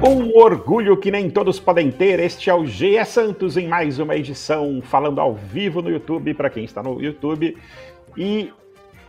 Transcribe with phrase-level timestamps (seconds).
[0.00, 2.20] Um orgulho que nem todos podem ter.
[2.20, 6.48] Este é o GE Santos em mais uma edição, falando ao vivo no YouTube, para
[6.48, 7.58] quem está no YouTube.
[8.16, 8.52] E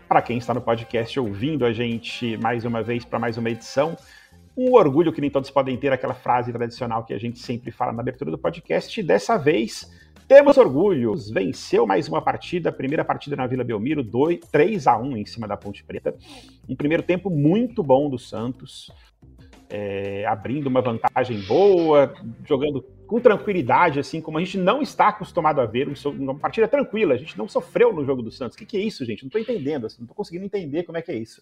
[0.08, 3.96] para quem está no podcast ouvindo a gente mais uma vez para mais uma edição.
[4.58, 7.94] Um orgulho que nem todos podem ter, aquela frase tradicional que a gente sempre fala
[7.94, 9.04] na abertura do podcast.
[9.04, 9.88] Dessa vez,
[10.28, 11.14] temos orgulho.
[11.32, 15.48] Venceu mais uma partida, primeira partida na Vila Belmiro, 2, 3 a 1 em cima
[15.48, 16.16] da Ponte Preta.
[16.68, 18.92] Um primeiro tempo muito bom do Santos
[19.70, 22.14] é, abrindo uma vantagem boa,
[22.46, 27.14] jogando com tranquilidade, assim como a gente não está acostumado a ver, uma partida tranquila,
[27.14, 28.56] a gente não sofreu no jogo do Santos.
[28.56, 29.24] O que, que é isso, gente?
[29.24, 31.42] Não estou entendendo, assim, não estou conseguindo entender como é que é isso.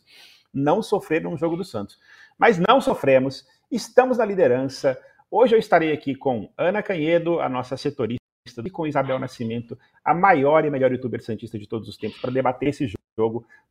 [0.53, 1.99] Não sofrer no jogo do Santos.
[2.37, 4.99] Mas não sofremos, estamos na liderança.
[5.31, 8.21] Hoje eu estarei aqui com Ana Canhedo, a nossa setorista,
[8.63, 12.31] e com Isabel Nascimento, a maior e melhor youtuber santista de todos os tempos, para
[12.31, 12.96] debater esse jogo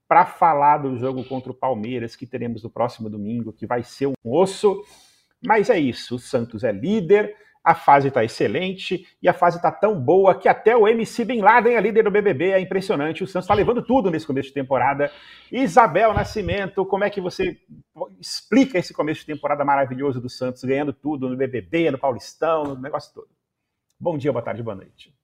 [0.09, 4.07] para falar do jogo contra o Palmeiras que teremos no próximo domingo, que vai ser
[4.07, 4.83] um osso.
[5.45, 7.35] Mas é isso, o Santos é líder,
[7.67, 11.41] a fase está excelente e a fase está tão boa que até o MC Bin
[11.41, 13.25] Laden é líder do BBB, é impressionante.
[13.25, 15.11] O Santos está levando tudo nesse começo de temporada.
[15.51, 17.59] Isabel Nascimento, como é que você
[18.21, 22.81] explica esse começo de temporada maravilhoso do Santos, ganhando tudo no BBB, no Paulistão, no
[22.81, 23.29] negócio todo?
[23.99, 25.16] Bom dia, boa tarde, boa noite.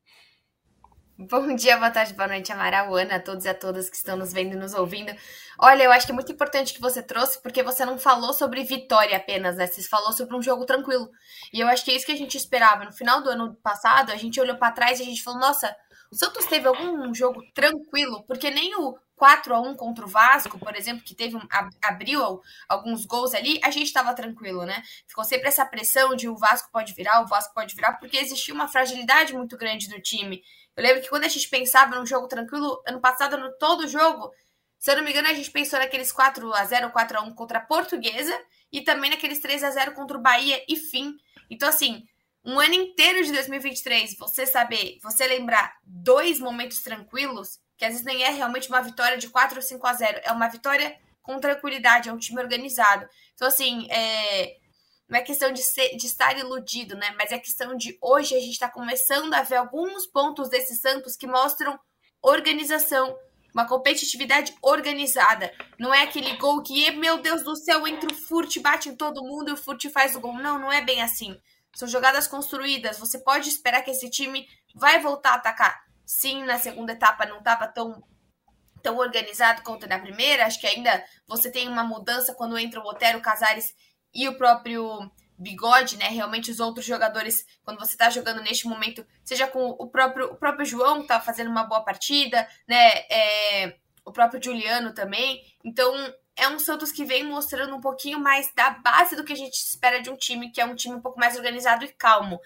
[1.31, 4.17] Bom dia, boa tarde, boa noite, Amaral, Ana, a todos e a todas que estão
[4.17, 5.15] nos vendo e nos ouvindo.
[5.57, 8.65] Olha, eu acho que é muito importante que você trouxe, porque você não falou sobre
[8.65, 9.69] vitória apenas, né?
[9.69, 11.09] Você falou sobre um jogo tranquilo.
[11.53, 12.85] E eu acho que é isso que a gente esperava.
[12.85, 15.73] No final do ano passado, a gente olhou para trás e a gente falou: nossa,
[16.11, 20.59] o Santos teve algum jogo tranquilo, porque nem o 4 a 1 contra o Vasco,
[20.59, 21.47] por exemplo, que teve um,
[21.81, 24.83] abriu alguns gols ali, a gente estava tranquilo, né?
[25.07, 28.53] Ficou sempre essa pressão de o Vasco pode virar, o Vasco pode virar, porque existia
[28.53, 30.43] uma fragilidade muito grande do time.
[30.77, 34.33] Eu lembro que quando a gente pensava num jogo tranquilo, ano passado, no todo jogo,
[34.77, 37.33] se eu não me engano, a gente pensou naqueles 4 a 0 4 a 1
[37.37, 38.37] contra a Portuguesa
[38.73, 41.15] e também naqueles 3 a 0 contra o Bahia e fim.
[41.49, 42.03] Então, assim,
[42.45, 48.05] um ano inteiro de 2023, você saber, você lembrar dois momentos tranquilos, que às vezes
[48.05, 51.39] nem é realmente uma vitória de 4 ou 5 a 0 é uma vitória com
[51.39, 53.09] tranquilidade, é um time organizado.
[53.35, 54.57] Então, assim, é,
[55.09, 57.15] não é questão de, ser, de estar iludido, né?
[57.19, 61.17] Mas é questão de hoje a gente está começando a ver alguns pontos desses Santos
[61.17, 61.79] que mostram
[62.23, 63.17] organização,
[63.53, 65.53] uma competitividade organizada.
[65.79, 69.23] Não é aquele gol que, meu Deus do céu, entra o Furt, bate em todo
[69.23, 70.35] mundo e o Furt faz o gol.
[70.35, 71.39] Não, não é bem assim.
[71.75, 72.99] São jogadas construídas.
[72.99, 75.92] Você pode esperar que esse time vai voltar a atacar.
[76.05, 78.03] Sim, na segunda etapa não estava tão
[78.83, 80.45] tão organizado quanto na primeira.
[80.45, 83.73] Acho que ainda você tem uma mudança quando entra o Otero Casares
[84.13, 86.09] e o próprio Bigode, né?
[86.09, 90.37] Realmente os outros jogadores, quando você está jogando neste momento, seja com o próprio, o
[90.37, 92.99] próprio João, que tá fazendo uma boa partida, né?
[93.11, 95.43] É, o próprio Juliano também.
[95.65, 95.93] Então,
[96.37, 99.55] é um Santos que vem mostrando um pouquinho mais da base do que a gente
[99.55, 102.41] espera de um time, que é um time um pouco mais organizado e calmo.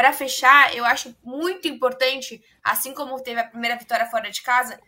[0.00, 4.80] Para fechar, eu acho muito importante, assim como teve a primeira vitória fora de casa,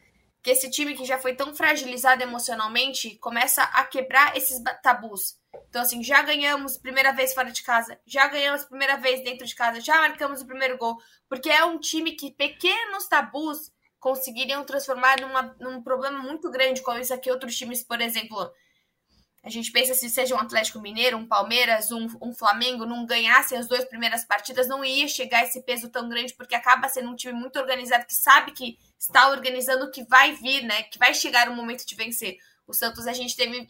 [0.42, 5.38] que esse time que já foi tão fragilizado emocionalmente começa a quebrar esses tabus.
[5.68, 9.54] Então, assim, já ganhamos primeira vez fora de casa, já ganhamos primeira vez dentro de
[9.54, 10.96] casa, já marcamos o primeiro gol,
[11.28, 17.00] porque é um time que pequenos tabus conseguiriam transformar numa, num problema muito grande, como
[17.00, 18.50] isso aqui, outros times, por exemplo.
[19.42, 23.58] A gente pensa se seja um Atlético Mineiro, um Palmeiras, um, um Flamengo, não ganhassem
[23.58, 27.16] as duas primeiras partidas, não ia chegar esse peso tão grande, porque acaba sendo um
[27.16, 30.84] time muito organizado, que sabe que está organizando que vai vir, né?
[30.84, 32.38] Que vai chegar o momento de vencer.
[32.64, 33.68] O Santos, a gente teve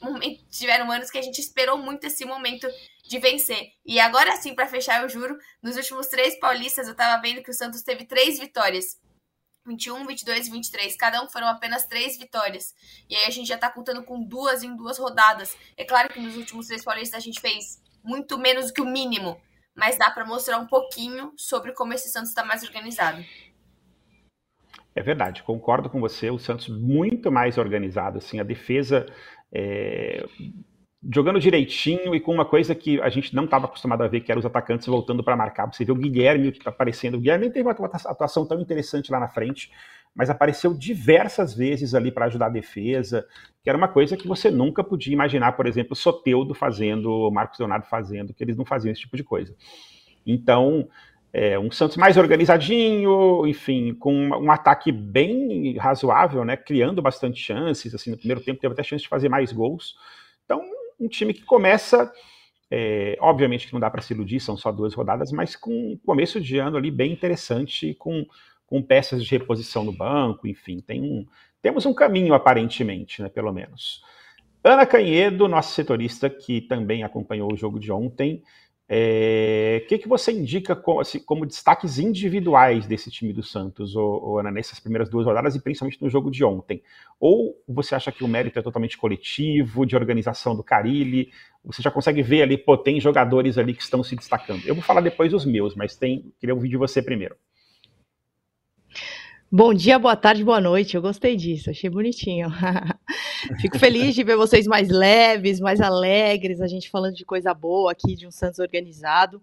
[0.51, 2.69] tiveram anos que a gente esperou muito esse momento
[3.09, 3.73] de vencer.
[3.87, 7.51] E agora sim, para fechar, eu juro, nos últimos três paulistas, eu tava vendo que
[7.51, 9.01] o Santos teve três vitórias.
[9.67, 10.97] 21, 22 e 23.
[10.97, 12.75] Cada um foram apenas três vitórias.
[13.09, 15.57] E aí a gente já tá contando com duas em duas rodadas.
[15.77, 18.87] É claro que nos últimos três paulistas a gente fez muito menos do que o
[18.87, 19.41] mínimo.
[19.75, 23.25] Mas dá para mostrar um pouquinho sobre como esse Santos está mais organizado.
[24.95, 26.31] É verdade, concordo com você.
[26.31, 29.07] O Santos muito mais organizado, assim, a defesa
[29.51, 30.27] é,
[31.11, 34.31] jogando direitinho e com uma coisa que a gente não estava acostumado a ver, que
[34.31, 35.67] era os atacantes voltando para marcar.
[35.67, 37.15] Você vê o Guilherme que está aparecendo.
[37.15, 39.71] O Guilherme nem teve uma atuação tão interessante lá na frente,
[40.15, 43.27] mas apareceu diversas vezes ali para ajudar a defesa,
[43.63, 47.87] que era uma coisa que você nunca podia imaginar, por exemplo, Soteudo fazendo, Marcos Leonardo
[47.87, 49.57] fazendo, que eles não faziam esse tipo de coisa.
[50.25, 50.89] Então,
[51.33, 56.57] é, um Santos mais organizadinho, enfim, com um ataque bem razoável, né?
[56.57, 57.93] Criando bastante chances.
[57.93, 59.97] Assim, no primeiro tempo teve até chance de fazer mais gols.
[61.03, 62.11] Um time que começa,
[62.71, 65.99] é, obviamente que não dá para se iludir, são só duas rodadas, mas com um
[66.07, 68.25] começo de ano ali bem interessante, com,
[68.67, 71.27] com peças de reposição no banco, enfim, tem um,
[71.61, 73.29] temos um caminho aparentemente, né?
[73.29, 74.03] Pelo menos.
[74.65, 78.43] Ana Canhedo, nossa setorista, que também acompanhou o jogo de ontem,
[78.93, 83.97] o é, que, que você indica como, assim, como, destaques individuais desse time do Santos,
[83.97, 86.83] ou, ou, Ana, nessas primeiras duas rodadas e principalmente no jogo de ontem?
[87.19, 91.31] Ou você acha que o mérito é totalmente coletivo, de organização do Carilli?
[91.65, 94.63] Você já consegue ver ali, pô, tem jogadores ali que estão se destacando.
[94.67, 97.35] Eu vou falar depois dos meus, mas tem, queria ouvir de você primeiro.
[99.55, 100.95] Bom dia, boa tarde, boa noite.
[100.97, 102.49] Eu gostei disso, achei bonitinho.
[103.61, 107.93] Fico feliz de ver vocês mais leves, mais alegres, a gente falando de coisa boa
[107.93, 109.43] aqui, de um Santos organizado.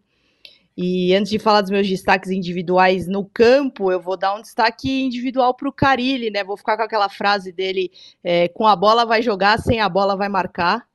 [0.75, 4.89] E antes de falar dos meus destaques individuais no campo, eu vou dar um destaque
[5.03, 6.43] individual para o Carilli, né?
[6.43, 7.91] Vou ficar com aquela frase dele:
[8.23, 10.87] é, com a bola vai jogar, sem a bola vai marcar.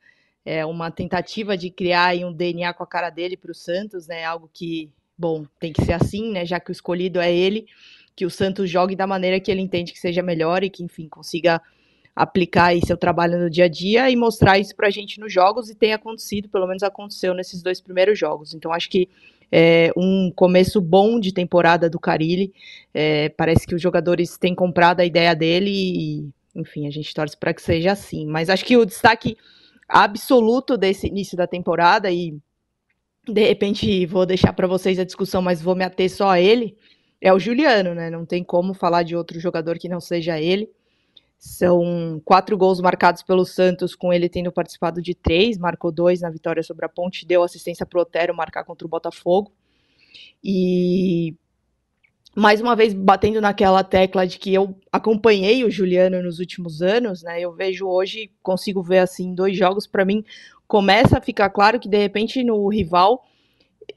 [0.44, 4.24] É uma tentativa de criar um DNA com a cara dele para o Santos, né?
[4.24, 6.44] Algo que, bom, tem que ser assim, né?
[6.44, 7.68] Já que o escolhido é ele
[8.16, 11.08] que o Santos jogue da maneira que ele entende que seja melhor e que, enfim,
[11.08, 11.60] consiga
[12.14, 15.32] aplicar aí seu trabalho no dia a dia e mostrar isso para a gente nos
[15.32, 18.54] jogos e tem acontecido, pelo menos aconteceu nesses dois primeiros jogos.
[18.54, 19.08] Então acho que
[19.50, 22.52] é um começo bom de temporada do Carilli.
[22.92, 27.36] É, parece que os jogadores têm comprado a ideia dele e, enfim, a gente torce
[27.36, 28.26] para que seja assim.
[28.26, 29.36] Mas acho que o destaque
[29.88, 32.38] absoluto desse início da temporada e
[33.26, 36.76] de repente vou deixar para vocês a discussão, mas vou me ater só a ele
[37.24, 38.10] é o Juliano, né?
[38.10, 40.68] Não tem como falar de outro jogador que não seja ele.
[41.38, 46.28] São quatro gols marcados pelo Santos, com ele tendo participado de três, marcou dois na
[46.28, 49.50] vitória sobre a Ponte, deu assistência para o Otero marcar contra o Botafogo.
[50.44, 51.34] E
[52.36, 57.22] mais uma vez batendo naquela tecla de que eu acompanhei o Juliano nos últimos anos,
[57.22, 57.40] né?
[57.40, 60.22] Eu vejo hoje, consigo ver assim dois jogos para mim
[60.66, 63.24] começa a ficar claro que de repente no rival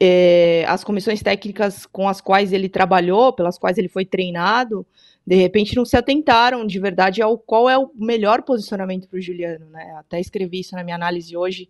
[0.00, 4.86] é, as comissões técnicas com as quais ele trabalhou, pelas quais ele foi treinado,
[5.26, 9.20] de repente não se atentaram de verdade ao qual é o melhor posicionamento para o
[9.20, 9.94] Juliano, né?
[9.98, 11.68] Até escrevi isso na minha análise hoje,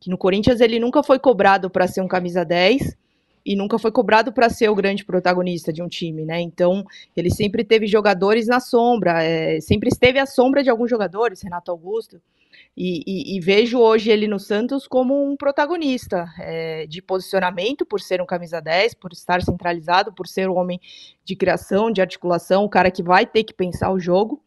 [0.00, 2.96] que no Corinthians ele nunca foi cobrado para ser um camisa 10
[3.46, 6.40] e nunca foi cobrado para ser o grande protagonista de um time, né?
[6.40, 6.84] Então
[7.16, 11.70] ele sempre teve jogadores na sombra, é, sempre esteve à sombra de alguns jogadores, Renato
[11.70, 12.20] Augusto.
[12.80, 18.00] E, e, e, vejo hoje ele no Santos como um protagonista é, de posicionamento, por
[18.00, 20.80] ser um camisa 10, por estar centralizado, por ser um homem
[21.24, 24.40] de criação, de articulação, o cara que vai ter que pensar o jogo.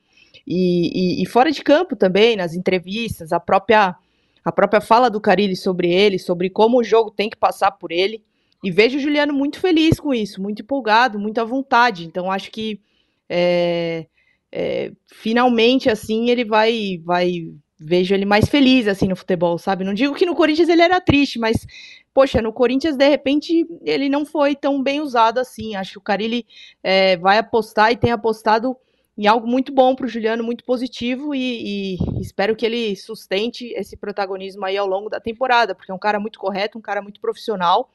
[0.48, 3.98] E, e fora de campo também, nas entrevistas, a própria,
[4.45, 7.92] a própria fala do Carilli sobre ele, sobre como o jogo tem que passar por
[7.92, 8.24] ele.
[8.63, 12.06] E vejo o Juliano muito feliz com isso, muito empolgado, muito à vontade.
[12.06, 12.80] Então acho que
[13.28, 14.07] é,
[14.50, 17.51] é, finalmente assim ele vai, vai
[17.83, 19.83] vejo ele mais feliz assim no futebol, sabe?
[19.83, 21.66] Não digo que no Corinthians ele era triste, mas
[22.13, 25.75] poxa, no Corinthians de repente ele não foi tão bem usado assim.
[25.75, 26.45] Acho que o Carilli
[26.83, 28.78] é, vai apostar e tem apostado
[29.18, 33.66] em algo muito bom para o Juliano, muito positivo e, e, espero que ele sustente
[33.75, 37.01] esse protagonismo aí ao longo da temporada, porque é um cara muito correto, um cara
[37.01, 37.89] muito profissional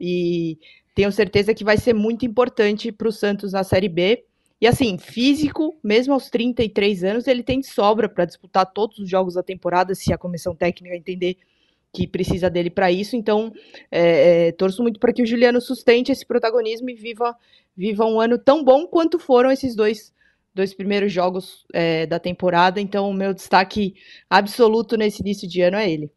[0.00, 0.58] e
[0.94, 4.24] tenho certeza que vai ser muito importante para o Santos na Série B.
[4.62, 9.34] E assim, físico, mesmo aos 33 anos, ele tem sobra para disputar todos os jogos
[9.34, 11.36] da temporada, se a comissão técnica entender
[11.92, 13.16] que precisa dele para isso.
[13.16, 13.52] Então,
[13.90, 17.36] é, é, torço muito para que o Juliano sustente esse protagonismo e viva,
[17.76, 20.14] viva um ano tão bom quanto foram esses dois,
[20.54, 22.80] dois primeiros jogos é, da temporada.
[22.80, 23.96] Então, o meu destaque
[24.30, 26.12] absoluto nesse início de ano é ele.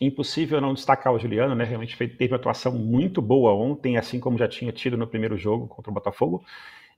[0.00, 1.62] Impossível não destacar o Juliano, né?
[1.64, 5.68] Realmente teve uma atuação muito boa ontem, assim como já tinha tido no primeiro jogo
[5.68, 6.42] contra o Botafogo.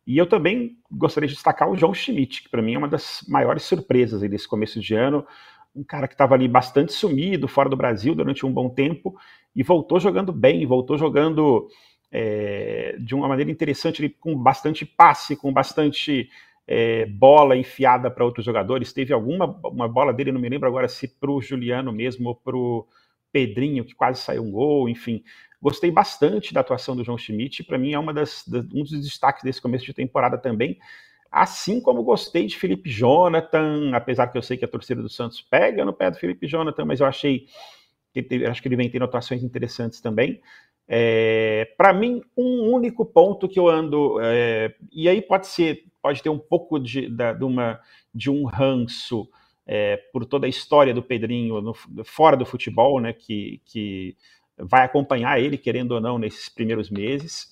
[0.07, 3.25] E eu também gostaria de destacar o João Schmidt, que para mim é uma das
[3.29, 5.27] maiores surpresas desse começo de ano.
[5.75, 9.17] Um cara que estava ali bastante sumido, fora do Brasil durante um bom tempo,
[9.55, 11.69] e voltou jogando bem, voltou jogando
[12.11, 16.29] é, de uma maneira interessante, com bastante passe, com bastante
[16.75, 18.95] é, bola enfiada para outros jogadores.
[18.95, 22.35] Teve alguma uma bola dele, não me lembro agora se para o Juliano mesmo ou
[22.35, 22.89] para o
[23.31, 25.23] Pedrinho, que quase saiu um gol, enfim.
[25.61, 29.45] Gostei bastante da atuação do João Schmidt, para mim é uma das, um dos destaques
[29.45, 30.79] desse começo de temporada também.
[31.31, 35.43] Assim como gostei de Felipe Jonathan, apesar que eu sei que a torcida do Santos
[35.43, 37.47] pega no pé do Felipe Jonathan, mas eu achei
[38.15, 40.41] teve, acho que ele vem tendo atuações interessantes também.
[40.89, 46.23] É, para mim, um único ponto que eu ando, é, e aí pode ser, pode
[46.23, 47.81] ter um pouco de, de, de uma,
[48.15, 49.29] de um ranço
[49.67, 51.75] é, por toda a história do Pedrinho no,
[52.05, 54.17] fora do futebol, né, que, que
[54.59, 57.49] vai acompanhar ele, querendo ou não, nesses primeiros meses.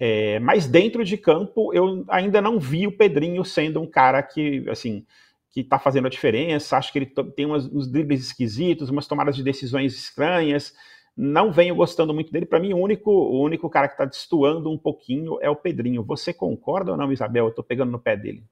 [0.00, 4.68] É, mas dentro de campo, eu ainda não vi o Pedrinho sendo um cara que,
[4.68, 5.04] assim,
[5.50, 6.76] que está fazendo a diferença.
[6.76, 10.74] Acho que ele tem umas, uns dribles esquisitos, umas tomadas de decisões estranhas.
[11.16, 12.46] Não venho gostando muito dele.
[12.46, 16.02] Para mim, o único, o único cara que está destoando um pouquinho é o Pedrinho.
[16.04, 17.44] Você concorda ou não, Isabel?
[17.44, 18.44] Eu estou pegando no pé dele.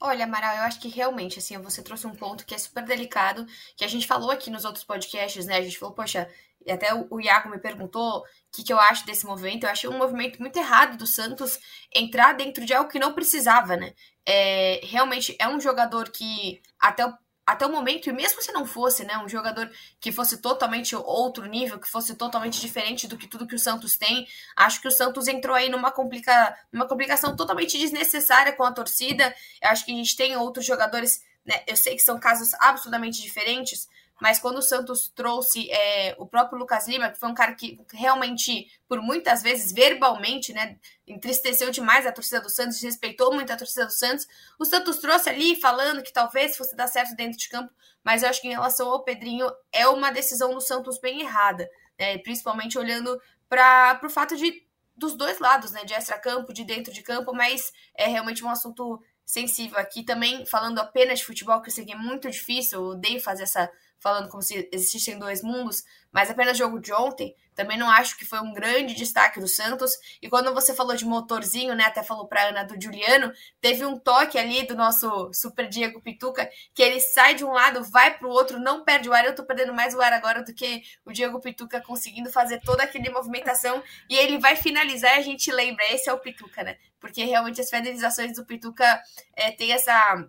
[0.00, 3.46] Olha, Amaral, eu acho que realmente, assim, você trouxe um ponto que é super delicado,
[3.74, 5.56] que a gente falou aqui nos outros podcasts, né?
[5.56, 6.28] A gente falou, poxa,
[6.66, 9.64] e até o Iago me perguntou o que, que eu acho desse movimento.
[9.64, 11.58] Eu achei um movimento muito errado do Santos
[11.94, 13.94] entrar dentro de algo que não precisava, né?
[14.26, 17.14] É, realmente é um jogador que até o
[17.46, 19.70] até o momento, e mesmo se não fosse, né, um jogador
[20.00, 23.96] que fosse totalmente outro nível, que fosse totalmente diferente do que tudo que o Santos
[23.96, 28.72] tem, acho que o Santos entrou aí numa, complica, numa complicação totalmente desnecessária com a
[28.72, 29.34] torcida.
[29.62, 33.20] Eu acho que a gente tem outros jogadores, né, eu sei que são casos absolutamente
[33.20, 33.88] diferentes,
[34.20, 37.78] mas quando o Santos trouxe é, o próprio Lucas Lima, que foi um cara que
[37.92, 43.56] realmente, por muitas vezes, verbalmente, né, entristeceu demais a torcida do Santos, respeitou muito a
[43.56, 44.26] torcida do Santos,
[44.58, 48.28] o Santos trouxe ali falando que talvez fosse dar certo dentro de campo, mas eu
[48.28, 51.68] acho que em relação ao Pedrinho, é uma decisão do Santos bem errada,
[51.98, 54.64] né, principalmente olhando para o fato de
[54.96, 59.02] dos dois lados, né, de extra-campo, de dentro de campo, mas é realmente um assunto
[59.24, 60.04] sensível aqui.
[60.04, 63.44] Também falando apenas de futebol, que eu sei que é muito difícil, eu odeio fazer
[63.44, 63.70] essa
[64.04, 65.82] falando como se existissem dois mundos,
[66.12, 69.92] mas apenas jogo de ontem, também não acho que foi um grande destaque do Santos.
[70.20, 73.32] E quando você falou de motorzinho, né, até falou para Ana do Juliano,
[73.62, 77.82] teve um toque ali do nosso super Diego Pituca, que ele sai de um lado,
[77.82, 79.24] vai para o outro, não perde o ar.
[79.24, 82.82] Eu tô perdendo mais o ar agora do que o Diego Pituca conseguindo fazer toda
[82.82, 86.76] aquela movimentação e ele vai finalizar e a gente lembra, esse é o Pituca, né?
[87.00, 89.02] Porque realmente as finalizações do Pituca
[89.34, 90.28] é, tem essa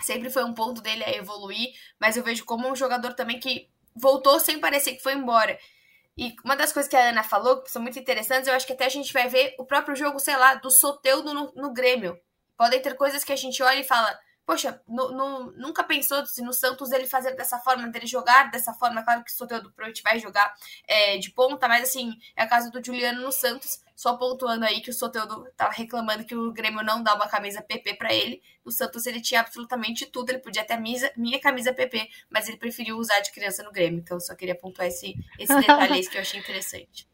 [0.00, 3.68] sempre foi um ponto dele a evoluir, mas eu vejo como um jogador também que
[3.94, 5.58] voltou sem parecer que foi embora.
[6.16, 8.72] E uma das coisas que a Ana falou, que são muito interessantes, eu acho que
[8.72, 12.18] até a gente vai ver o próprio jogo, sei lá, do Soteudo no, no Grêmio.
[12.56, 16.42] Podem ter coisas que a gente olha e fala, poxa, no, no, nunca pensou se
[16.42, 19.02] no Santos ele fazer dessa forma, dele jogar dessa forma.
[19.04, 20.52] Claro que o Soteldo provavelmente vai jogar
[20.88, 23.80] é, de ponta, mas assim, é a casa do Juliano no Santos.
[23.98, 27.60] Só pontuando aí que o Soteldo tava reclamando que o Grêmio não dá uma camisa
[27.60, 28.40] PP para ele.
[28.64, 32.58] O Santos ele tinha absolutamente tudo, ele podia ter misa, minha camisa PP, mas ele
[32.58, 33.98] preferiu usar de criança no Grêmio.
[33.98, 37.08] Então só queria pontuar esse, esse detalhe que eu achei interessante.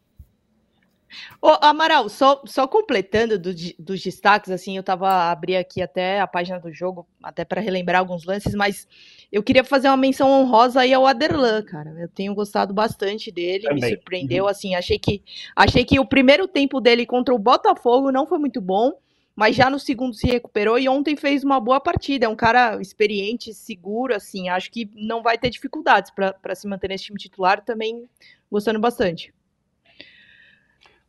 [1.41, 6.27] Ô, Amaral, só, só completando do, dos destaques, assim, eu tava abri aqui até a
[6.27, 8.87] página do jogo, até para relembrar alguns lances, mas
[9.35, 11.91] eu queria fazer uma menção honrosa aí ao Aderlan, cara.
[11.99, 13.83] Eu tenho gostado bastante dele, Também.
[13.83, 14.51] me surpreendeu, uhum.
[14.51, 15.25] assim, achei que
[15.57, 18.93] achei que o primeiro tempo dele contra o Botafogo não foi muito bom,
[19.35, 22.27] mas já no segundo se recuperou e ontem fez uma boa partida.
[22.27, 26.87] É um cara experiente, seguro, assim, acho que não vai ter dificuldades para se manter
[26.87, 28.09] nesse time titular, também
[28.49, 29.35] gostando bastante.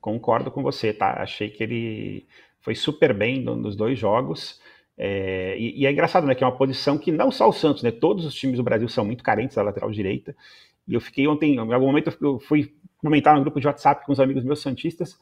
[0.01, 1.21] Concordo com você, tá?
[1.21, 2.25] Achei que ele
[2.59, 4.59] foi super bem nos dois jogos.
[4.97, 6.35] É, e, e, é engraçado, né?
[6.35, 7.91] Que é uma posição que não só o Santos, né?
[7.91, 10.35] Todos os times do Brasil são muito carentes da lateral direita.
[10.87, 14.11] E eu fiquei ontem, em algum momento, eu fui comentar no grupo de WhatsApp com
[14.11, 15.19] os amigos meus santistas.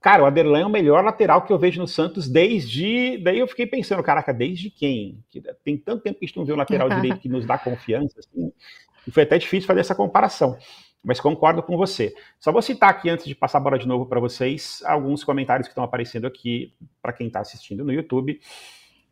[0.00, 3.18] Cara, o Aderlan é o melhor lateral que eu vejo no Santos desde.
[3.18, 5.22] Daí eu fiquei pensando, caraca, desde quem?
[5.64, 8.18] Tem tanto tempo que a gente não vê um lateral direito que nos dá confiança,
[8.18, 8.52] assim.
[9.06, 10.58] E foi até difícil fazer essa comparação
[11.02, 12.14] mas concordo com você.
[12.38, 15.66] Só vou citar aqui, antes de passar a bola de novo para vocês, alguns comentários
[15.66, 18.40] que estão aparecendo aqui para quem está assistindo no YouTube.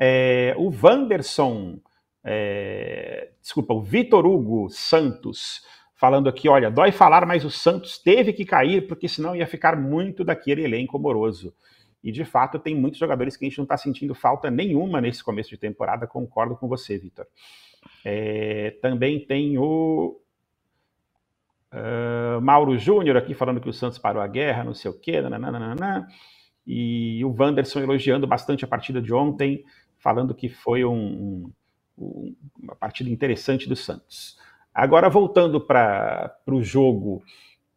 [0.01, 1.79] É, o Wanderson,
[2.25, 5.61] é, desculpa, o Vitor Hugo Santos,
[5.95, 9.77] falando aqui: olha, dói falar, mas o Santos teve que cair, porque senão ia ficar
[9.77, 11.55] muito daquele elenco moroso.
[12.03, 15.23] E de fato, tem muitos jogadores que a gente não está sentindo falta nenhuma nesse
[15.23, 17.27] começo de temporada, concordo com você, Vitor.
[18.03, 20.19] É, também tem o
[21.73, 25.21] Uh, Mauro Júnior aqui falando que o Santos parou a guerra, não sei o quê,
[25.21, 26.09] nananana,
[26.67, 29.65] e o Wanderson elogiando bastante a partida de ontem,
[30.01, 31.53] falando que foi um,
[31.97, 34.39] um, uma partida interessante do Santos.
[34.75, 37.23] Agora, voltando para o jogo,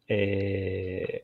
[0.08, 1.22] é,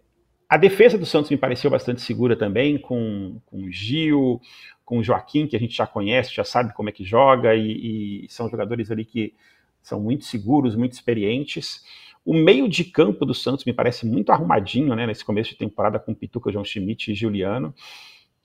[0.49, 4.41] a defesa do Santos me pareceu bastante segura também, com, com o Gil,
[4.85, 8.25] com o Joaquim, que a gente já conhece, já sabe como é que joga, e,
[8.25, 9.35] e são jogadores ali que
[9.83, 11.83] são muito seguros, muito experientes.
[12.27, 15.99] O meio de campo do Santos me parece muito arrumadinho, né, nesse começo de temporada
[15.99, 17.75] com Pituca, João Schmidt e Juliano.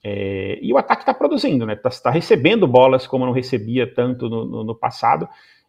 [0.02, 1.74] É, e o ataque está produzindo, né?
[1.74, 5.28] Está tá recebendo bolas como não recebia tanto no, no, no passado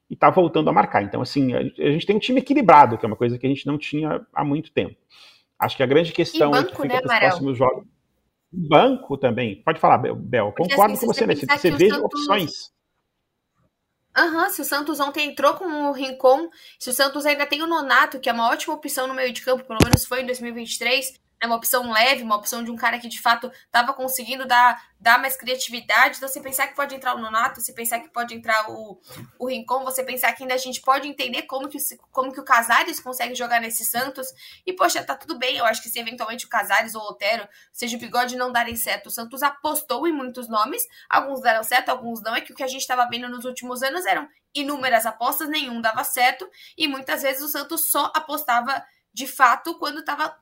[0.10, 1.03] e está voltando a marcar.
[1.03, 3.50] Então, assim, a, a, gente tem um time equilibrado, que é uma coisa que a
[3.50, 4.96] gente não tinha há muito tempo.
[5.57, 7.86] Acho que a grande questão banco, é que fica né, próximos jogos.
[8.51, 9.62] Banco também.
[9.63, 10.53] Pode falar, Bel.
[10.53, 11.36] Concordo assim, com você, né?
[11.36, 12.05] Você, você vê Santos...
[12.05, 12.77] opções
[14.17, 17.62] Aham, uhum, se o Santos ontem entrou com o Rincon, se o Santos ainda tem
[17.62, 20.25] o Nonato, que é uma ótima opção no meio de campo, pelo menos foi em
[20.25, 24.46] 2023, é uma opção leve, uma opção de um cara que de fato estava conseguindo
[24.48, 26.17] dar, dar mais criatividade.
[26.17, 29.00] Então, você pensar que pode entrar o Nonato, você pensar que pode entrar o,
[29.38, 31.77] o Rincon, você pensar que ainda a gente pode entender como que,
[32.12, 34.27] como que o Casares consegue jogar nesse Santos.
[34.65, 35.58] E, poxa, tá tudo bem.
[35.58, 38.75] Eu acho que se eventualmente o Casares ou o Otero, seja o bigode, não darem
[38.75, 40.84] certo, o Santos apostou em muitos nomes.
[41.08, 42.36] Alguns deram certo, alguns não.
[42.36, 45.79] É que o que a gente estava vendo nos últimos anos eram inúmeras apostas, nenhum
[45.82, 46.50] dava certo.
[46.75, 50.36] E muitas vezes o Santos só apostava de fato quando estava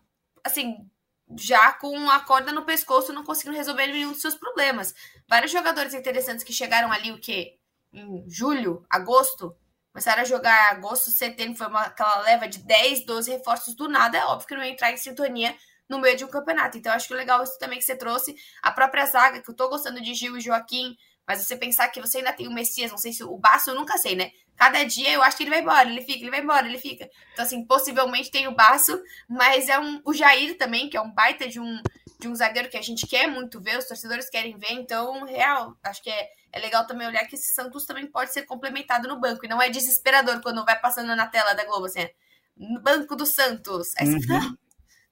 [0.45, 0.89] assim,
[1.37, 4.93] já com a corda no pescoço, não conseguindo resolver nenhum dos seus problemas.
[5.27, 7.57] Vários jogadores interessantes que chegaram ali, o quê?
[7.91, 9.55] Em julho, agosto,
[9.91, 14.17] começaram a jogar agosto, setembro, foi uma, aquela leva de 10, 12 reforços do nada,
[14.17, 15.55] é óbvio que não ia entrar em sintonia
[15.89, 16.77] no meio de um campeonato.
[16.77, 18.35] Então, acho que legal isso também que você trouxe.
[18.61, 20.95] A própria zaga, que eu tô gostando de Gil e Joaquim,
[21.27, 23.75] mas você pensar que você ainda tem o Messias, não sei se o Baço, eu
[23.75, 24.31] nunca sei, né?
[24.55, 27.09] Cada dia eu acho que ele vai embora, ele fica, ele vai embora, ele fica.
[27.33, 28.97] Então, assim, possivelmente tem o Baço,
[29.27, 31.81] mas é um, o Jair também, que é um baita de um,
[32.19, 34.71] de um zagueiro que a gente quer muito ver, os torcedores querem ver.
[34.71, 38.43] Então, real, acho que é, é legal também olhar que esse Santos também pode ser
[38.43, 39.45] complementado no banco.
[39.45, 42.07] E não é desesperador quando vai passando na tela da Globo, assim,
[42.55, 43.91] no banco do Santos.
[43.97, 44.55] Aí você uhum.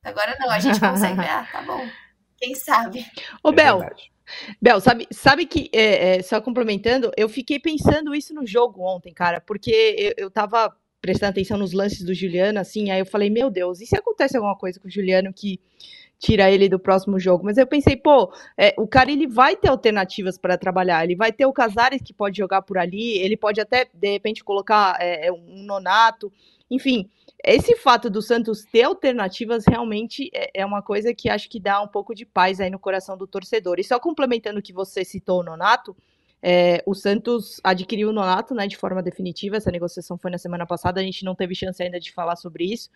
[0.04, 1.86] agora não, a gente consegue ver, ah, tá bom.
[2.38, 3.06] Quem sabe?
[3.44, 4.13] Ô, é Bel, verdade.
[4.62, 9.14] Bel, sabe, sabe que, é, é, só complementando, eu fiquei pensando isso no jogo ontem,
[9.14, 13.30] cara, porque eu, eu tava prestando atenção nos lances do Juliano, assim, aí eu falei,
[13.30, 15.60] meu Deus, e se acontece alguma coisa com o Juliano que
[16.18, 17.44] tira ele do próximo jogo?
[17.44, 21.34] Mas eu pensei, pô, é, o cara ele vai ter alternativas para trabalhar, ele vai
[21.34, 25.30] ter o Casares que pode jogar por ali, ele pode até, de repente, colocar é,
[25.30, 26.32] um nonato,
[26.72, 27.10] enfim,
[27.44, 31.82] esse fato do Santos ter alternativas realmente é, é uma coisa que acho que dá
[31.82, 33.80] um pouco de paz aí no coração do torcedor.
[33.80, 35.96] E só complementando o que você citou, o Nonato,
[36.46, 39.56] é, o Santos adquiriu o Nonato né, de forma definitiva.
[39.56, 42.66] Essa negociação foi na semana passada, a gente não teve chance ainda de falar sobre
[42.66, 42.90] isso.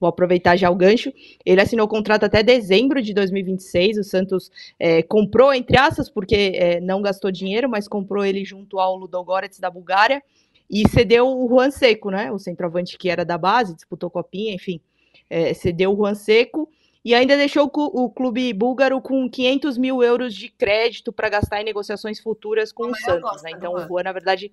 [0.00, 1.12] Vou aproveitar já o gancho.
[1.44, 3.98] Ele assinou o contrato até dezembro de 2026.
[3.98, 8.78] O Santos é, comprou, entre aspas, porque é, não gastou dinheiro, mas comprou ele junto
[8.78, 10.22] ao Ludogorets da Bulgária.
[10.68, 12.32] E cedeu o Juan Seco, né?
[12.32, 14.80] O centroavante que era da base, disputou copinha, enfim.
[15.28, 16.68] É, cedeu o Juan Seco
[17.04, 21.64] e ainda deixou o clube búlgaro com 500 mil euros de crédito para gastar em
[21.64, 23.42] negociações futuras com o Santos.
[23.42, 23.50] Né?
[23.50, 24.50] Então, o Juan, na verdade,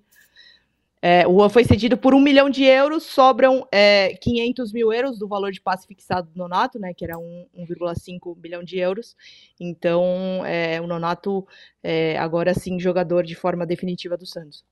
[1.04, 5.18] é, o Juan foi cedido por um milhão de euros, sobram é, 500 mil euros
[5.18, 9.16] do valor de passe fixado do Nonato, né, que era 1,5 milhão de euros.
[9.58, 11.44] Então, é, o Nonato,
[11.82, 14.64] é, agora sim, jogador de forma definitiva do Santos.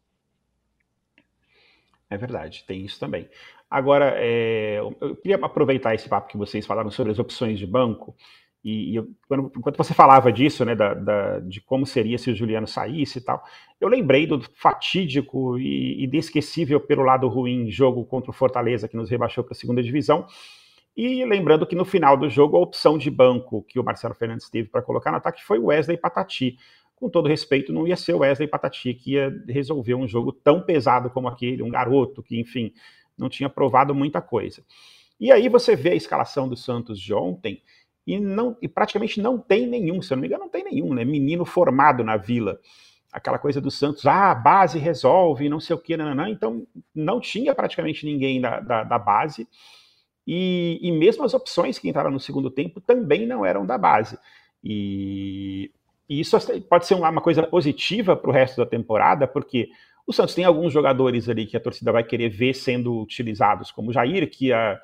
[2.11, 3.29] É verdade, tem isso também.
[3.71, 8.17] Agora, é, eu queria aproveitar esse papo que vocês falaram sobre as opções de banco.
[8.65, 12.33] E, e eu, quando, enquanto você falava disso, né, da, da, de como seria se
[12.33, 13.43] o Juliano saísse e tal,
[13.81, 19.09] eu lembrei do fatídico e inesquecível pelo lado ruim jogo contra o Fortaleza, que nos
[19.09, 20.27] rebaixou para a segunda divisão.
[20.97, 24.51] E lembrando que no final do jogo, a opção de banco que o Marcelo Fernandes
[24.51, 26.59] teve para colocar no ataque foi o Wesley Patati
[27.01, 30.61] com todo respeito, não ia ser o Wesley Patati que ia resolver um jogo tão
[30.61, 32.75] pesado como aquele, um garoto que, enfim,
[33.17, 34.63] não tinha provado muita coisa.
[35.19, 37.63] E aí você vê a escalação do Santos de ontem
[38.07, 40.93] e, não, e praticamente não tem nenhum, se eu não me engano, não tem nenhum,
[40.93, 41.05] né?
[41.05, 42.61] Menino formado na vila.
[43.11, 47.19] Aquela coisa do Santos, ah, a base resolve, não sei o que, não, então não
[47.19, 49.49] tinha praticamente ninguém da, da, da base.
[50.27, 54.19] E, e mesmo as opções que entraram no segundo tempo também não eram da base.
[54.63, 55.73] E
[56.11, 56.37] e isso
[56.69, 59.71] pode ser uma coisa positiva para o resto da temporada, porque
[60.05, 63.91] o Santos tem alguns jogadores ali que a torcida vai querer ver sendo utilizados, como
[63.91, 64.81] o Jair, que a,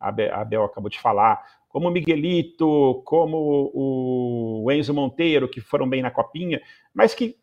[0.00, 6.02] a Bel acabou de falar, como o Miguelito, como o Enzo Monteiro, que foram bem
[6.02, 6.60] na copinha,
[6.92, 7.36] mas que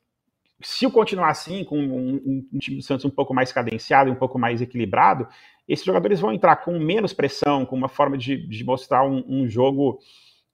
[0.59, 4.37] se continuar assim, com um, um, time do Santos um pouco mais cadenciado, um pouco
[4.37, 5.29] mais equilibrado,
[5.65, 9.47] esses jogadores vão entrar com menos pressão, com uma forma de, de mostrar um, um
[9.47, 9.99] jogo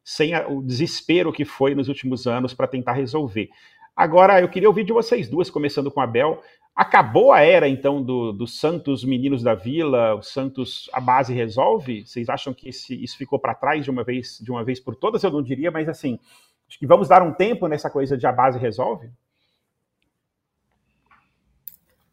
[0.09, 3.47] sem a, o desespero que foi nos últimos anos para tentar resolver.
[3.95, 6.41] Agora, eu queria ouvir de vocês duas, começando com a Bel.
[6.75, 12.07] Acabou a era, então, do, do Santos Meninos da Vila, o Santos a base resolve?
[12.07, 14.95] Vocês acham que esse, isso ficou para trás de uma vez de uma vez por
[14.95, 15.21] todas?
[15.21, 16.17] Eu não diria, mas assim,
[16.67, 19.11] acho que vamos dar um tempo nessa coisa de a base resolve?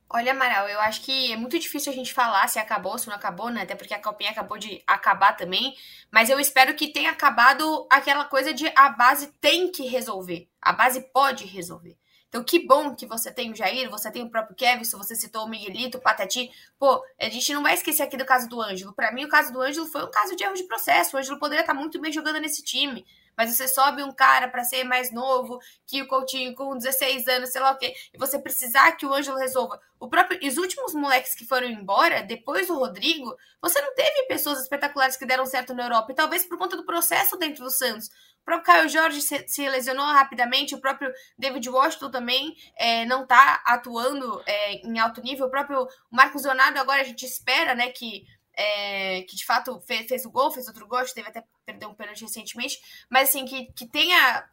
[0.08, 3.16] Olha, Amaral, eu acho que é muito difícil a gente falar se acabou, se não
[3.16, 3.62] acabou, né?
[3.62, 5.76] Até porque a Copinha acabou de acabar também.
[6.12, 10.48] Mas eu espero que tenha acabado aquela coisa de a base tem que resolver.
[10.62, 11.98] A base pode resolver.
[12.28, 15.44] Então, que bom que você tem o Jair, você tem o próprio Kevin, você citou
[15.44, 16.50] o Miguelito, o Patati.
[16.78, 18.92] Pô, a gente não vai esquecer aqui do caso do Ângelo.
[18.92, 21.16] Para mim, o caso do Ângelo foi um caso de erro de processo.
[21.16, 23.04] O Ângelo poderia estar muito bem jogando nesse time.
[23.36, 27.50] Mas você sobe um cara para ser mais novo que o Coutinho com 16 anos,
[27.50, 29.80] sei lá o quê, e você precisar que o Ângelo resolva.
[29.98, 34.60] O próprio, os últimos moleques que foram embora, depois do Rodrigo, você não teve pessoas
[34.60, 38.08] espetaculares que deram certo na Europa, e talvez por conta do processo dentro do Santos.
[38.42, 43.22] O próprio Caio Jorge se, se lesionou rapidamente, o próprio David Washington também é, não
[43.22, 47.88] está atuando é, em alto nível, o próprio Marcos Leonardo agora a gente espera, né,
[47.88, 48.24] que
[48.56, 51.94] é, que de fato fez, fez, o gol, fez outro gol, teve até perder um
[51.94, 54.48] pênalti recentemente, mas assim, que, que tenha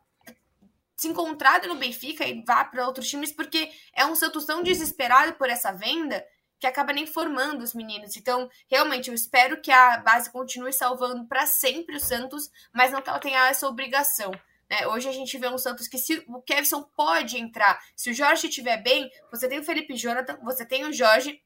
[0.96, 5.34] se encontrado no Benfica e vá para outros times, porque é um Santos tão desesperado
[5.34, 6.26] por essa venda
[6.60, 8.16] que acaba nem formando os meninos.
[8.16, 13.02] Então, realmente, eu espero que a base continue salvando para sempre o Santos, mas não
[13.02, 14.32] que ela tenha essa obrigação.
[14.70, 14.88] Né?
[14.88, 18.48] Hoje a gente vê um Santos que se o Kevson pode entrar, se o Jorge
[18.48, 21.42] estiver bem, você tem o Felipe Jonathan, você tem o Jorge,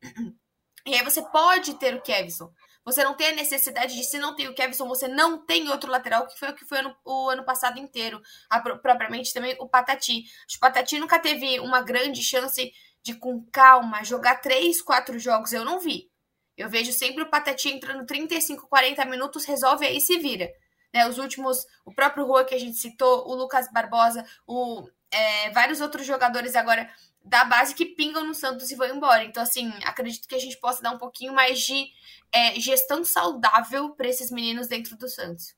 [0.87, 2.49] e aí você pode ter o Kevson.
[2.85, 5.91] Você não tem a necessidade de, se não tem o Kevson, você não tem outro
[5.91, 8.21] lateral, que foi o que foi ano, o ano passado inteiro.
[8.49, 10.23] A, propriamente também o Patati.
[10.55, 12.71] O Patati nunca teve uma grande chance
[13.03, 15.51] de, com calma, jogar três, quatro jogos.
[15.51, 16.09] Eu não vi.
[16.55, 20.49] Eu vejo sempre o Patati entrando 35, 40 minutos, resolve aí e se vira.
[20.93, 25.49] Né, os últimos, o próprio Rua que a gente citou, o Lucas Barbosa, o, é,
[25.51, 26.89] vários outros jogadores agora
[27.27, 29.23] da base que pingam no Santos e vão embora.
[29.23, 31.87] Então, assim, acredito que a gente possa dar um pouquinho mais de
[32.31, 35.55] é, gestão saudável para esses meninos dentro do Santos.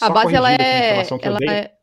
[0.00, 1.02] A base, ela é.
[1.22, 1.74] Ela é...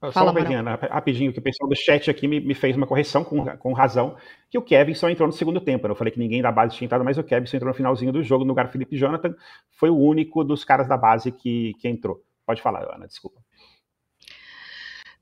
[0.00, 0.78] Só Fala, uma coisinha, né?
[0.80, 4.16] rapidinho, que o pessoal do chat aqui me, me, fez uma correção com, com razão,
[4.48, 5.88] que o Kevin só entrou no segundo tempo.
[5.88, 8.12] Eu falei que ninguém da base tinha entrado, mas o Kevin só entrou no finalzinho
[8.12, 9.34] do jogo, no lugar do Felipe Jonathan.
[9.70, 12.22] Foi o único dos caras da base que, que entrou.
[12.46, 13.40] Pode falar, Ana, desculpa.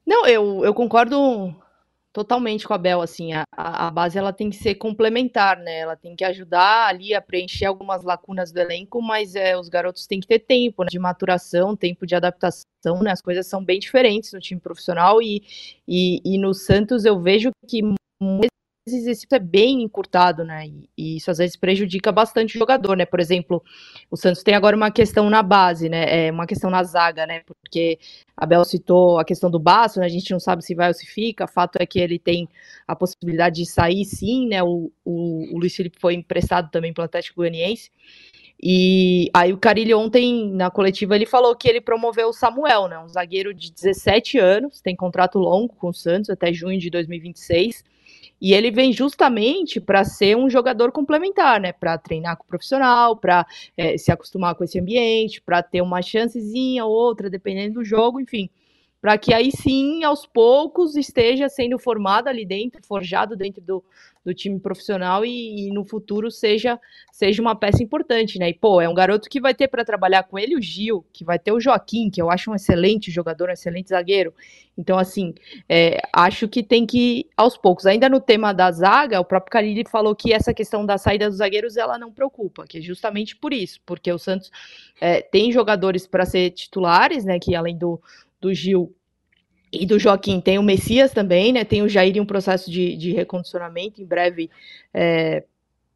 [0.06, 1.54] Não, eu, eu concordo
[2.12, 5.96] totalmente com a Bel, assim, a, a base ela tem que ser complementar, né, ela
[5.96, 10.18] tem que ajudar ali a preencher algumas lacunas do elenco, mas é, os garotos têm
[10.18, 14.32] que ter tempo né, de maturação, tempo de adaptação, né, as coisas são bem diferentes
[14.32, 15.42] no time profissional e,
[15.86, 17.82] e, e no Santos eu vejo que
[18.86, 20.66] isso é bem encurtado, né?
[20.68, 23.04] E, e, isso às vezes prejudica bastante o jogador, né?
[23.04, 23.62] Por exemplo,
[24.08, 26.26] o Santos tem agora uma questão na base, né?
[26.26, 27.42] É uma questão na zaga, né?
[27.44, 27.98] Porque
[28.36, 30.06] a Bel citou a questão do Baço, né?
[30.06, 31.48] A gente não sabe se vai ou se fica.
[31.48, 32.48] Fato é que ele tem
[32.86, 34.62] a possibilidade de sair, sim, né?
[34.62, 37.90] O, o, o Luiz Felipe foi emprestado também pelo Atlético Goianiense.
[38.62, 42.98] E aí o Carilho ontem na coletiva ele falou que ele promoveu o Samuel, né?
[43.00, 47.95] Um zagueiro de 17 anos, tem contrato longo com o Santos até junho de 2026
[48.40, 51.72] e ele vem justamente para ser um jogador complementar, né?
[51.72, 53.46] Para treinar com o profissional, para
[53.76, 58.20] é, se acostumar com esse ambiente, para ter uma chancezinha ou outra, dependendo do jogo,
[58.20, 58.50] enfim
[59.00, 63.84] para que aí sim, aos poucos, esteja sendo formado ali dentro, forjado dentro do,
[64.26, 66.80] do time profissional e, e, no futuro seja,
[67.12, 68.48] seja uma peça importante, né?
[68.48, 71.24] E, pô, é um garoto que vai ter para trabalhar com ele o Gil, que
[71.24, 74.34] vai ter o Joaquim, que eu acho um excelente jogador, um excelente zagueiro.
[74.76, 75.32] Então, assim,
[75.68, 77.86] é, acho que tem que ir aos poucos.
[77.86, 81.38] Ainda no tema da zaga, o próprio Carilli falou que essa questão da saída dos
[81.38, 84.50] zagueiros ela não preocupa, que é justamente por isso, porque o Santos
[85.00, 87.38] é, tem jogadores para ser titulares, né?
[87.38, 88.00] Que além do
[88.40, 88.94] do Gil
[89.80, 90.40] e do Joaquim.
[90.40, 91.64] Tem o Messias também, né?
[91.64, 94.50] Tem o Jair em um processo de, de recondicionamento, em breve
[94.92, 95.44] é,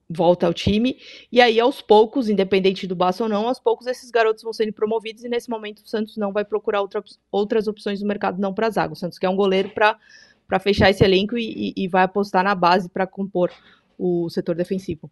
[0.08, 0.98] volta ao time.
[1.30, 4.72] E aí, aos poucos, independente do Baço ou não, aos poucos esses garotos vão sendo
[4.72, 8.52] promovidos e nesse momento o Santos não vai procurar outra, outras opções no mercado não
[8.52, 8.92] para zaga.
[8.92, 12.54] O Santos quer um goleiro para fechar esse elenco e, e, e vai apostar na
[12.54, 13.50] base para compor
[13.96, 15.10] o setor defensivo.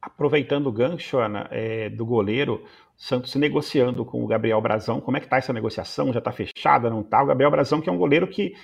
[0.00, 2.64] Aproveitando o gancho, Ana, é, do goleiro,
[2.98, 5.00] Santos negociando com o Gabriel Brazão.
[5.00, 6.12] Como é que está essa negociação?
[6.12, 7.22] Já está fechada, não está?
[7.22, 8.54] O Gabriel Brazão, que é um goleiro que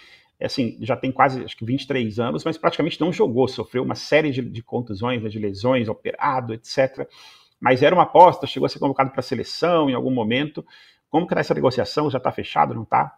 [0.42, 4.33] assim, já tem quase acho que 23 anos, mas praticamente não jogou, sofreu uma série
[4.33, 7.09] de, de contusões, né, de lesões, operado, etc.
[7.61, 10.66] Mas era uma aposta, chegou a ser convocado para a seleção em algum momento.
[11.09, 12.11] Como que está essa negociação?
[12.11, 13.14] Já está fechado, não está?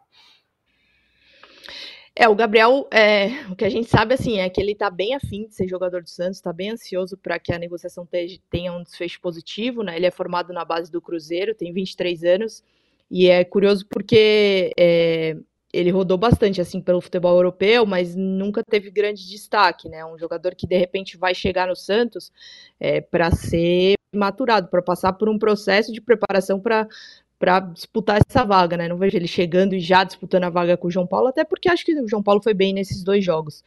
[2.18, 5.14] É, o Gabriel, é, o que a gente sabe assim é que ele está bem
[5.14, 8.08] afim de ser jogador do Santos, está bem ansioso para que a negociação
[8.48, 9.96] tenha um desfecho positivo, né?
[9.96, 12.64] Ele é formado na base do Cruzeiro, tem 23 anos
[13.10, 15.36] e é curioso porque é,
[15.70, 20.02] ele rodou bastante assim pelo futebol europeu, mas nunca teve grande destaque, né?
[20.06, 22.32] Um jogador que de repente vai chegar no Santos
[22.80, 26.88] é, para ser maturado, para passar por um processo de preparação para
[27.38, 28.88] para disputar essa vaga, né?
[28.88, 31.68] Não vejo ele chegando e já disputando a vaga com o João Paulo, até porque
[31.68, 33.62] acho que o João Paulo foi bem nesses dois jogos.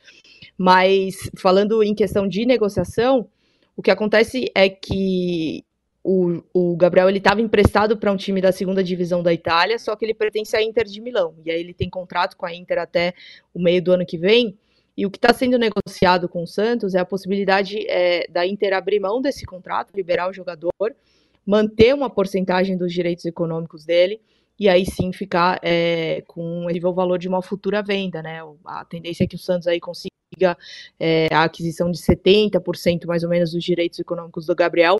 [0.57, 3.27] Mas falando em questão de negociação,
[3.75, 5.63] o que acontece é que
[6.03, 9.95] o, o Gabriel ele estava emprestado para um time da segunda divisão da Itália, só
[9.95, 11.35] que ele pertence à Inter de Milão.
[11.45, 13.13] E aí ele tem contrato com a Inter até
[13.53, 14.57] o meio do ano que vem.
[14.97, 18.73] E o que está sendo negociado com o Santos é a possibilidade é, da Inter
[18.73, 20.71] abrir mão desse contrato, liberar o jogador
[21.49, 24.21] manter uma porcentagem dos direitos econômicos dele
[24.59, 28.39] e aí sim ficar é, com o valor de uma futura venda, né?
[28.63, 30.55] A tendência é que o Santos aí consiga
[30.99, 34.97] é, a aquisição de 70% mais ou menos dos direitos econômicos do Gabriel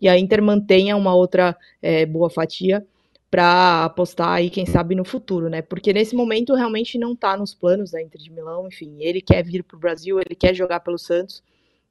[0.00, 2.84] e a Inter mantenha uma outra é, boa fatia
[3.30, 5.62] para apostar aí, quem sabe, no futuro, né?
[5.62, 9.44] Porque nesse momento realmente não está nos planos da Inter de Milão, enfim, ele quer
[9.44, 11.44] vir para o Brasil, ele quer jogar pelo Santos,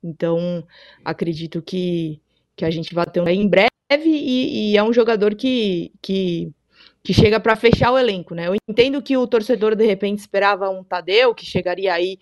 [0.04, 0.67] então
[1.06, 2.19] acredito que,
[2.58, 6.54] que a gente vai ter um em breve e, e é um jogador que, que
[7.04, 8.47] que chega para fechar o elenco, né?
[8.47, 12.19] Eu entendo que o torcedor de repente esperava um Tadeu que chegaria aí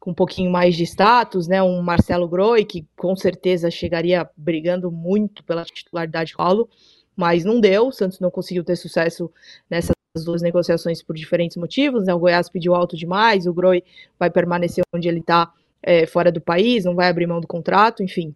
[0.00, 1.62] com um pouquinho mais de status, né?
[1.62, 6.68] Um Marcelo Groi que com certeza chegaria brigando muito pela titularidade do Paulo,
[7.16, 7.88] mas não deu.
[7.88, 9.30] O Santos não conseguiu ter sucesso
[9.68, 12.04] nessas duas negociações por diferentes motivos.
[12.04, 12.12] Né?
[12.12, 13.82] O Goiás pediu alto demais, o Groi
[14.18, 15.52] vai permanecer onde ele está,
[15.82, 18.34] é, fora do país, não vai abrir mão do contrato, enfim.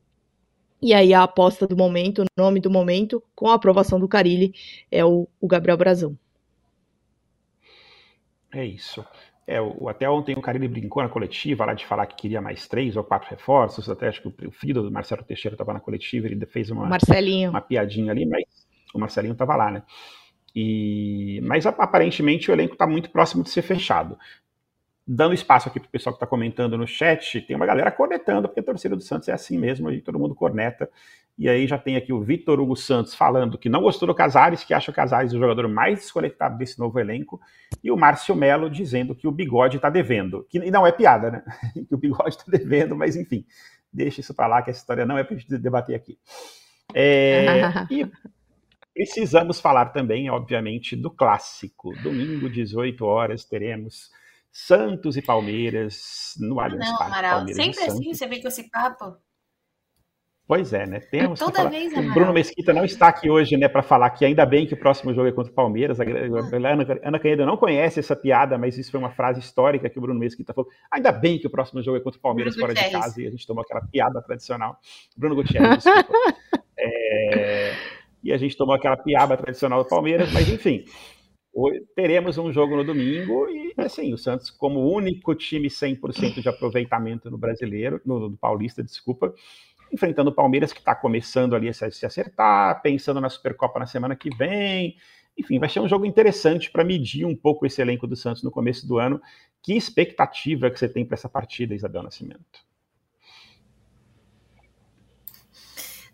[0.82, 4.52] E aí a aposta do momento, o nome do momento, com a aprovação do Carilli,
[4.90, 6.18] é o, o Gabriel Brazão.
[8.52, 9.04] É isso.
[9.46, 12.66] É, o, até ontem o Carilli brincou na coletiva lá de falar que queria mais
[12.66, 13.88] três ou quatro reforços.
[13.88, 16.86] Até acho que o, o filho do Marcelo Teixeira estava na coletiva, ele fez uma,
[16.86, 17.50] Marcelinho.
[17.50, 18.44] uma piadinha ali, mas
[18.92, 19.82] o Marcelinho estava lá, né?
[20.54, 24.18] E, mas aparentemente o elenco está muito próximo de ser fechado
[25.06, 28.48] dando espaço aqui para o pessoal que está comentando no chat, tem uma galera cornetando,
[28.48, 30.88] porque a torcida do Santos é assim mesmo, aí todo mundo corneta.
[31.36, 34.64] E aí já tem aqui o Vitor Hugo Santos falando que não gostou do Casares,
[34.64, 37.40] que acha o Casares o jogador mais desconectado desse novo elenco,
[37.82, 40.46] e o Márcio Melo dizendo que o Bigode está devendo.
[40.48, 41.44] Que, não é piada, né?
[41.88, 43.44] que o Bigode está devendo, mas enfim,
[43.92, 46.18] deixa isso para lá, que essa história não é para a gente debater aqui.
[46.94, 47.56] É,
[47.90, 48.06] e
[48.94, 51.92] precisamos falar também, obviamente, do clássico.
[52.02, 54.10] Domingo, 18 horas, teremos
[54.52, 59.16] Santos e Palmeiras no Allianz Não, Amaral, sempre assim, você vem com esse papo.
[60.46, 61.00] Pois é, né?
[61.00, 61.70] Temos Toda que falar.
[61.70, 64.74] vez, O Bruno Mesquita não está aqui hoje, né, para falar que ainda bem que
[64.74, 65.98] o próximo jogo é contra o Palmeiras.
[65.98, 69.98] A Ana, Ana Canheda não conhece essa piada, mas isso foi uma frase histórica que
[69.98, 70.70] o Bruno Mesquita falou.
[70.90, 72.92] Ainda bem que o próximo jogo é contra o Palmeiras Bruno fora Gutierrez.
[72.92, 74.76] de casa e a gente tomou aquela piada tradicional.
[75.16, 76.12] Bruno Gutierrez, desculpa.
[76.78, 77.72] é...
[78.22, 80.84] E a gente tomou aquela piada tradicional do Palmeiras, mas enfim
[81.94, 87.30] teremos um jogo no domingo e, assim, o Santos como único time 100% de aproveitamento
[87.30, 89.34] no brasileiro, no, no paulista, desculpa,
[89.92, 94.16] enfrentando o Palmeiras que está começando ali a se acertar, pensando na Supercopa na semana
[94.16, 94.96] que vem.
[95.36, 98.50] Enfim, vai ser um jogo interessante para medir um pouco esse elenco do Santos no
[98.50, 99.20] começo do ano.
[99.62, 102.42] Que expectativa que você tem para essa partida, Isabel Nascimento?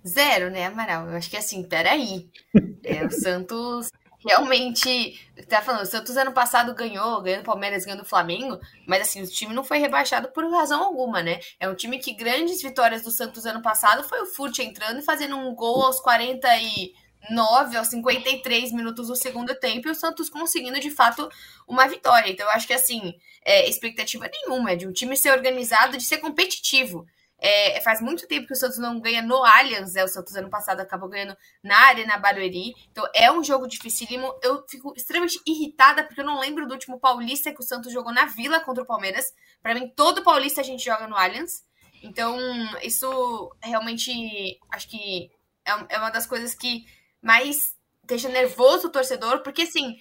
[0.06, 1.08] Zero, né, Amaral?
[1.08, 2.30] Eu acho que assim, peraí.
[2.82, 8.02] É, o Santos realmente, tá falando, o Santos ano passado ganhou, ganhando o Palmeiras, ganhando
[8.02, 11.40] o Flamengo, mas assim, o time não foi rebaixado por razão alguma, né?
[11.60, 15.04] É um time que grandes vitórias do Santos ano passado foi o Furt entrando e
[15.04, 20.80] fazendo um gol aos 49 aos 53 minutos do segundo tempo e o Santos conseguindo
[20.80, 21.28] de fato
[21.66, 22.30] uma vitória.
[22.30, 26.18] Então eu acho que assim, é, expectativa nenhuma de um time ser organizado, de ser
[26.18, 27.06] competitivo.
[27.40, 30.50] É, faz muito tempo que o Santos não ganha no Allianz, é, o Santos ano
[30.50, 34.34] passado acabou ganhando na Arena Barueri, então é um jogo dificílimo.
[34.42, 38.12] Eu fico extremamente irritada porque eu não lembro do último Paulista que o Santos jogou
[38.12, 39.32] na Vila contra o Palmeiras.
[39.62, 41.62] Para mim, todo Paulista a gente joga no Allianz.
[42.02, 42.36] Então,
[42.82, 45.30] isso realmente acho que
[45.64, 46.84] é, é uma das coisas que
[47.22, 49.96] mais deixa nervoso o torcedor, porque assim,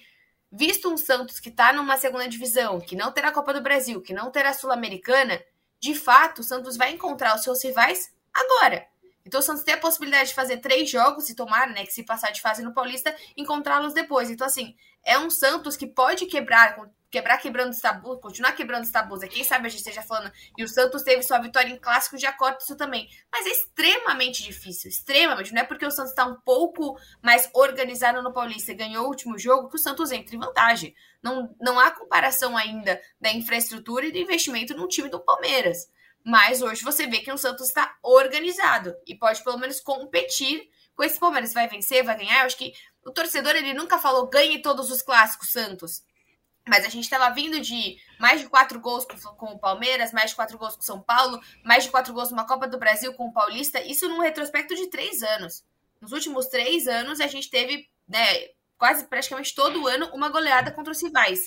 [0.50, 4.14] visto um Santos que tá numa segunda divisão, que não terá Copa do Brasil, que
[4.14, 5.40] não terá Sul-Americana,
[5.80, 8.86] de fato, o Santos vai encontrar os seus rivais agora.
[9.28, 12.02] Então o Santos tem a possibilidade de fazer três jogos e tomar, né, que se
[12.02, 14.30] passar de fase no Paulista, encontrá-los depois.
[14.30, 16.78] Então, assim, é um Santos que pode quebrar,
[17.10, 19.20] quebrar quebrando os tabus, continuar quebrando os tabus.
[19.24, 22.32] Quem sabe a gente esteja falando, e o Santos teve sua vitória em clássico, já
[22.32, 23.06] corta isso também.
[23.30, 25.52] Mas é extremamente difícil, extremamente.
[25.52, 29.08] Não é porque o Santos está um pouco mais organizado no Paulista e ganhou o
[29.08, 30.94] último jogo que o Santos entra em vantagem.
[31.22, 35.88] Não, não há comparação ainda da infraestrutura e do investimento no time do Palmeiras.
[36.24, 41.02] Mas hoje você vê que o Santos está organizado e pode pelo menos competir com
[41.02, 41.52] esse Palmeiras.
[41.52, 42.40] Vai vencer, vai ganhar.
[42.40, 42.72] Eu acho que
[43.04, 46.02] o torcedor ele nunca falou ganhe todos os clássicos Santos.
[46.68, 50.36] Mas a gente estava vindo de mais de quatro gols com, o Palmeiras, mais de
[50.36, 53.28] quatro gols com o São Paulo, mais de quatro gols numa Copa do Brasil com
[53.28, 53.80] o Paulista.
[53.80, 55.64] Isso num retrospecto de três anos.
[56.00, 60.92] Nos últimos três anos, a gente teve né, quase praticamente todo ano uma goleada contra
[60.92, 61.40] os rivais.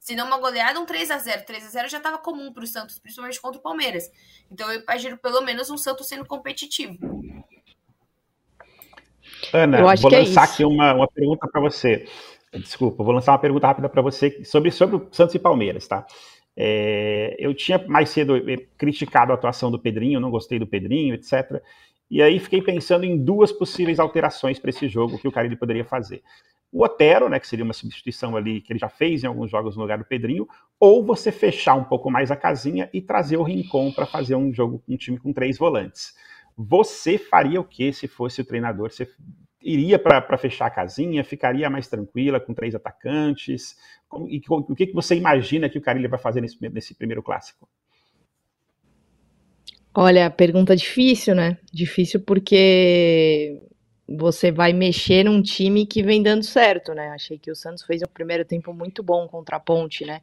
[0.00, 2.64] Se não uma goleada, um 3 a 0 3 a 0 já estava comum para
[2.64, 4.10] o Santos, principalmente contra o Palmeiras.
[4.50, 6.96] Então eu imagino pelo menos um Santos sendo competitivo.
[9.52, 12.08] Ana, vou é lançar é aqui uma, uma pergunta para você.
[12.52, 16.06] Desculpa, vou lançar uma pergunta rápida para você sobre, sobre o Santos e Palmeiras, tá?
[16.56, 18.34] É, eu tinha mais cedo
[18.76, 21.62] criticado a atuação do Pedrinho, não gostei do Pedrinho, etc.
[22.10, 25.84] E aí fiquei pensando em duas possíveis alterações para esse jogo que o Carilli poderia
[25.84, 26.22] fazer.
[26.72, 29.76] O Otero, né, que seria uma substituição ali que ele já fez em alguns jogos
[29.76, 30.46] no lugar do Pedrinho,
[30.78, 34.52] ou você fechar um pouco mais a casinha e trazer o Rincon para fazer um
[34.52, 36.14] jogo um time com três volantes.
[36.56, 38.90] Você faria o que se fosse o treinador?
[38.90, 39.08] Você
[39.62, 41.24] iria para fechar a casinha?
[41.24, 43.76] Ficaria mais tranquila com três atacantes?
[44.08, 47.22] Como, e, o que, que você imagina que o Carilli vai fazer nesse, nesse primeiro
[47.22, 47.68] clássico?
[49.94, 51.58] Olha, pergunta difícil, né?
[51.72, 53.60] Difícil porque
[54.08, 57.08] você vai mexer num time que vem dando certo, né?
[57.10, 60.20] Achei que o Santos fez um primeiro tempo muito bom contra a Ponte, né?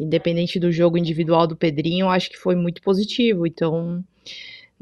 [0.00, 3.46] Independente do jogo individual do Pedrinho, acho que foi muito positivo.
[3.46, 4.02] Então,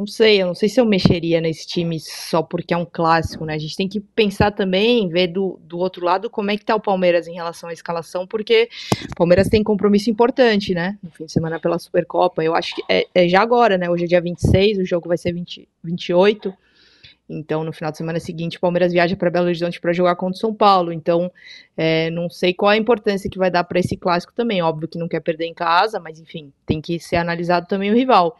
[0.00, 3.44] não sei, eu não sei se eu mexeria nesse time só porque é um clássico,
[3.44, 3.52] né?
[3.52, 6.74] A gente tem que pensar também, ver do, do outro lado como é que tá
[6.74, 8.70] o Palmeiras em relação à escalação, porque
[9.12, 10.98] o Palmeiras tem compromisso importante, né?
[11.02, 12.42] No fim de semana pela Supercopa.
[12.42, 13.90] Eu acho que é, é já agora, né?
[13.90, 16.54] Hoje é dia 26, o jogo vai ser 20, 28.
[17.32, 20.36] Então, no final de semana seguinte, o Palmeiras viaja para Belo Horizonte para jogar contra
[20.36, 20.92] o São Paulo.
[20.92, 21.30] Então,
[21.76, 24.60] é, não sei qual a importância que vai dar para esse clássico também.
[24.60, 27.94] Óbvio que não quer perder em casa, mas enfim, tem que ser analisado também o
[27.94, 28.36] rival.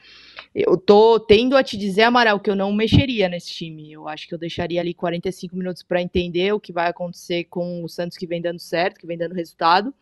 [0.53, 3.93] Eu tô tendo a te dizer, Amaral, que eu não mexeria nesse time.
[3.93, 7.85] Eu acho que eu deixaria ali 45 minutos para entender o que vai acontecer com
[7.85, 9.95] o Santos que vem dando certo, que vem dando resultado.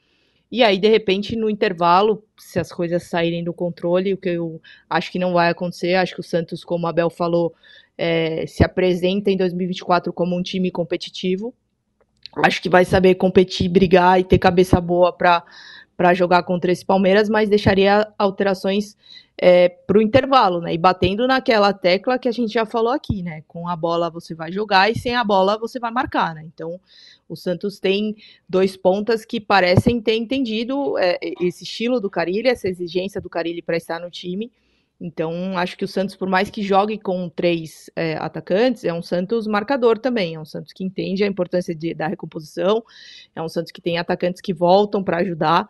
[0.50, 4.58] E aí, de repente, no intervalo, se as coisas saírem do controle, o que eu
[4.88, 7.54] acho que não vai acontecer, acho que o Santos, como a Abel falou,
[7.98, 11.52] é, se apresenta em 2024 como um time competitivo.
[12.44, 17.28] Acho que vai saber competir, brigar e ter cabeça boa para jogar contra esse Palmeiras,
[17.28, 18.96] mas deixaria alterações
[19.36, 20.74] é, para o intervalo, né?
[20.74, 23.42] E batendo naquela tecla que a gente já falou aqui, né?
[23.48, 26.44] Com a bola você vai jogar e sem a bola você vai marcar, né?
[26.44, 26.80] Então
[27.28, 28.16] o Santos tem
[28.48, 33.62] dois pontas que parecem ter entendido é, esse estilo do Carilli, essa exigência do Carilli
[33.62, 34.50] para estar no time.
[35.00, 39.00] Então, acho que o Santos, por mais que jogue com três é, atacantes, é um
[39.00, 40.34] Santos marcador também.
[40.34, 42.82] É um Santos que entende a importância de, da recomposição,
[43.34, 45.68] é um Santos que tem atacantes que voltam para ajudar.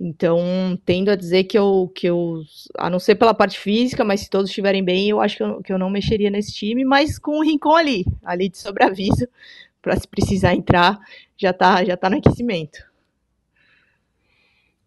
[0.00, 0.40] Então,
[0.86, 2.42] tendo a dizer que eu, que eu,
[2.78, 5.62] a não ser pela parte física, mas se todos estiverem bem, eu acho que eu,
[5.62, 9.28] que eu não mexeria nesse time, mas com o Rincon ali, ali de sobreaviso,
[9.82, 10.98] para se precisar entrar,
[11.36, 12.84] já tá, já tá no aquecimento.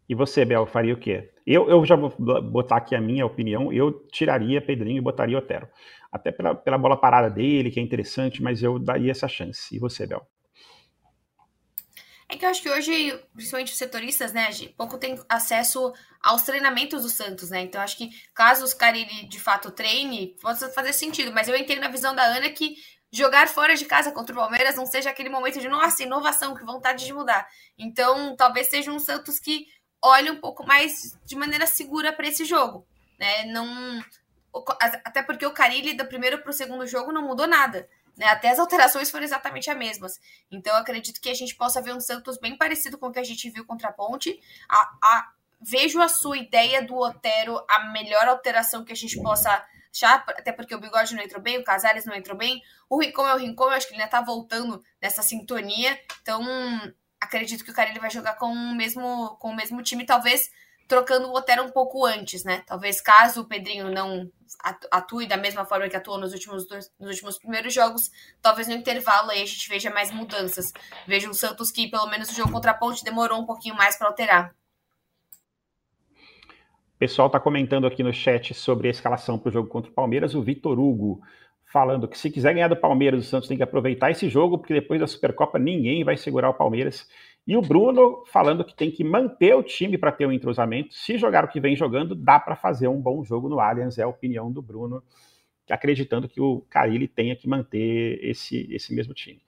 [0.09, 1.29] E você, Bel, faria o quê?
[1.45, 2.09] Eu, eu já vou
[2.41, 5.67] botar aqui a minha opinião, eu tiraria Pedrinho e botaria Otero.
[6.11, 9.75] Até pela, pela bola parada dele, que é interessante, mas eu daria essa chance.
[9.75, 10.25] E você, Bel?
[12.27, 17.03] É que eu acho que hoje, principalmente os setoristas, né, pouco tem acesso aos treinamentos
[17.03, 17.61] do Santos, né?
[17.61, 21.83] Então acho que caso os Carilli de fato treine, pode fazer sentido, mas eu entendo
[21.83, 22.75] a visão da Ana que
[23.11, 26.65] jogar fora de casa contra o Palmeiras não seja aquele momento de nossa, inovação, que
[26.65, 27.47] vontade de mudar.
[27.77, 29.67] Então, talvez seja um Santos que
[30.05, 32.85] olhe um pouco mais de maneira segura para esse jogo,
[33.19, 33.45] né?
[33.45, 34.03] Não
[35.03, 37.89] até porque o Carilli do primeiro para o segundo jogo não mudou nada.
[38.15, 38.25] Né?
[38.27, 40.19] Até as alterações foram exatamente as mesmas.
[40.49, 43.23] Então, acredito que a gente possa ver um Santos bem parecido com o que a
[43.23, 44.39] gente viu contra a Ponte.
[44.69, 49.65] A, a, vejo a sua ideia do Otero a melhor alteração que a gente possa
[49.93, 52.61] achar, até porque o Bigode não entrou bem, o Casares não entrou bem.
[52.89, 55.99] O Rincon é o Rincon, eu acho que ele ainda tá voltando nessa sintonia.
[56.21, 56.41] Então,
[57.25, 60.49] acredito que o cara ele vai jogar com o mesmo, com o mesmo time, talvez
[60.87, 62.63] trocando o Otero um pouco antes, né?
[62.65, 64.29] Talvez caso o Pedrinho não
[64.91, 68.11] atue da mesma forma que atuou nos últimos, dois, nos últimos primeiros jogos,
[68.41, 70.71] talvez no intervalo aí a gente veja mais mudanças.
[71.07, 73.97] Veja o Santos que, pelo menos, o jogo contra a Ponte demorou um pouquinho mais
[73.97, 74.55] para alterar.
[76.95, 79.93] O pessoal está comentando aqui no chat sobre a escalação para o jogo contra o
[79.93, 80.33] Palmeiras.
[80.33, 81.21] O Vitor Hugo
[81.75, 84.73] falando que se quiser ganhar do Palmeiras, o Santos tem que aproveitar esse jogo, porque
[84.73, 87.05] depois da Supercopa ninguém vai segurar o Palmeiras.
[87.45, 90.95] E o Bruno falando que tem que manter o time para ter um entrosamento.
[90.95, 94.03] Se jogar o que vem jogando, dá para fazer um bom jogo no Allianz, é
[94.03, 95.03] a opinião do Bruno,
[95.69, 99.41] acreditando que o Carilli tenha que manter esse, esse mesmo time.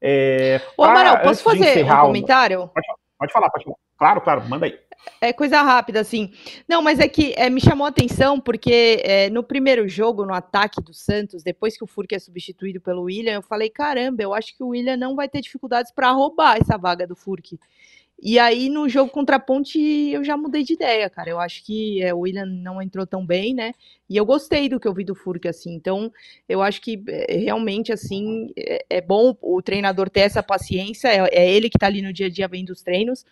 [0.00, 2.68] É, Ô, Amaral, posso fazer um comentário?
[2.74, 2.86] Pode,
[3.16, 3.76] pode falar, pode falar.
[3.98, 4.78] Claro, claro, manda aí.
[5.20, 6.30] É coisa rápida, assim.
[6.68, 10.34] Não, mas é que é, me chamou a atenção porque é, no primeiro jogo, no
[10.34, 14.34] ataque do Santos, depois que o Furque é substituído pelo William, eu falei: caramba, eu
[14.34, 17.58] acho que o William não vai ter dificuldades para roubar essa vaga do Furque.
[18.20, 21.30] E aí, no jogo contra a Ponte, eu já mudei de ideia, cara.
[21.30, 23.72] Eu acho que é, o William não entrou tão bem, né?
[24.10, 25.72] E eu gostei do que eu vi do Furque, assim.
[25.72, 26.12] Então,
[26.48, 31.08] eu acho que é, realmente, assim, é, é, bom o treinador ter essa paciência.
[31.08, 33.24] É, é ele que tá ali no dia a dia vendo os treinos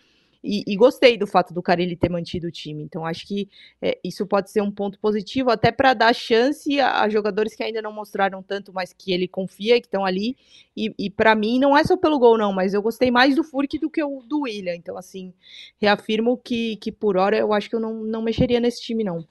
[0.43, 2.83] e, e, gostei do fato do Carilli ter mantido o time.
[2.83, 3.49] Então, acho que
[3.81, 7.63] é, isso pode ser um ponto positivo, até para dar chance a, a, jogadores que
[7.63, 10.37] ainda não mostraram tanto, mas que ele confia, que estão ali.
[10.75, 13.43] E, e para mim, não é só pelo gol, não, mas eu gostei mais do
[13.43, 14.75] Furk do que o do William.
[14.75, 15.33] Então, assim,
[15.79, 19.25] reafirmo que, que por hora eu acho que eu não, não mexeria nesse time, não.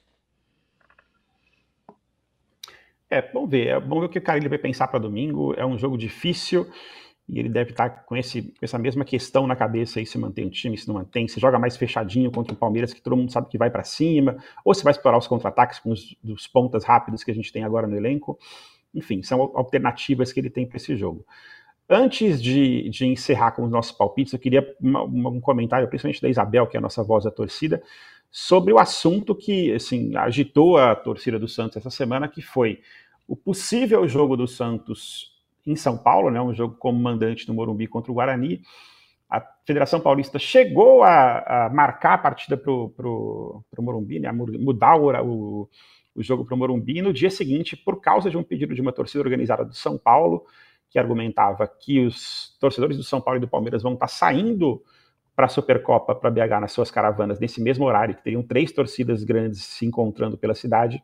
[3.09, 3.67] É, vamos ver.
[3.67, 5.53] É, vamos ver o que o Carilli vai pensar para domingo.
[5.55, 6.67] É um jogo difícil
[7.29, 10.45] e ele deve estar com, esse, com essa mesma questão na cabeça aí, se mantém
[10.45, 13.31] o time, se não mantém, se joga mais fechadinho contra o Palmeiras, que todo mundo
[13.31, 16.85] sabe que vai para cima, ou se vai explorar os contra-ataques com os dos pontas
[16.85, 18.39] rápidos que a gente tem agora no elenco.
[18.95, 21.25] Enfim, são alternativas que ele tem para esse jogo.
[21.89, 26.21] Antes de, de, encerrar com os nossos palpites, eu queria uma, uma, um comentário, principalmente
[26.21, 27.81] da Isabel, que é a nossa voz da torcida,
[28.31, 32.81] sobre o assunto que assim, agitou a torcida do Santos essa semana, que foi
[33.27, 35.36] o possível jogo do Santos
[35.67, 38.61] em São Paulo, né, um jogo como mandante no Morumbi contra o Guarani.
[39.29, 44.95] A Federação Paulista chegou a, a marcar a partida para o Morumbi, né, a mudar
[44.95, 45.69] o,
[46.15, 48.81] o, jogo para o Morumbi, e no dia seguinte, por causa de um pedido de
[48.81, 50.45] uma torcida organizada do São Paulo,
[50.89, 54.81] que argumentava que os torcedores do São Paulo e do Palmeiras vão estar saindo
[55.35, 59.23] para a Supercopa, para BH, nas suas caravanas, nesse mesmo horário, que teriam três torcidas
[59.25, 61.03] grandes se encontrando pela cidade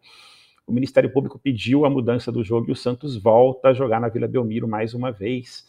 [0.66, 4.10] o Ministério Público pediu a mudança do jogo e o Santos volta a jogar na
[4.10, 5.68] Vila Belmiro mais uma vez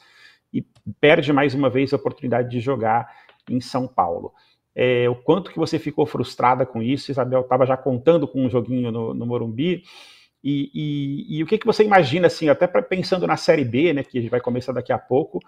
[0.53, 0.65] e
[1.01, 3.11] perde mais uma vez a oportunidade de jogar
[3.51, 4.33] em São Paulo.
[4.75, 8.51] É, o quanto que você ficou frustrada com isso, Isabel estava já contando com um
[8.51, 9.83] joguinho no, no Morumbi,
[10.43, 13.95] e, e, e, o que, que você imagina, assim, até pra, pensando na Série B,
[13.95, 15.41] né, que vai começar daqui a pouco,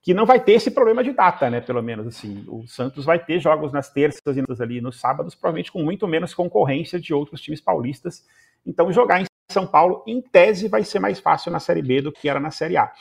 [0.00, 3.18] que não vai ter esse problema de data, né, pelo menos, assim, o Santos vai
[3.18, 7.40] ter jogos nas terças e ali nos sábados, provavelmente com muito menos concorrência de outros
[7.40, 8.24] times paulistas,
[8.66, 12.12] então, jogar em São Paulo, em tese, vai ser mais fácil na Série B do
[12.12, 12.92] que era na Série A.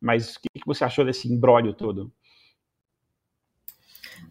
[0.00, 2.12] Mas o que você achou desse embrólio todo?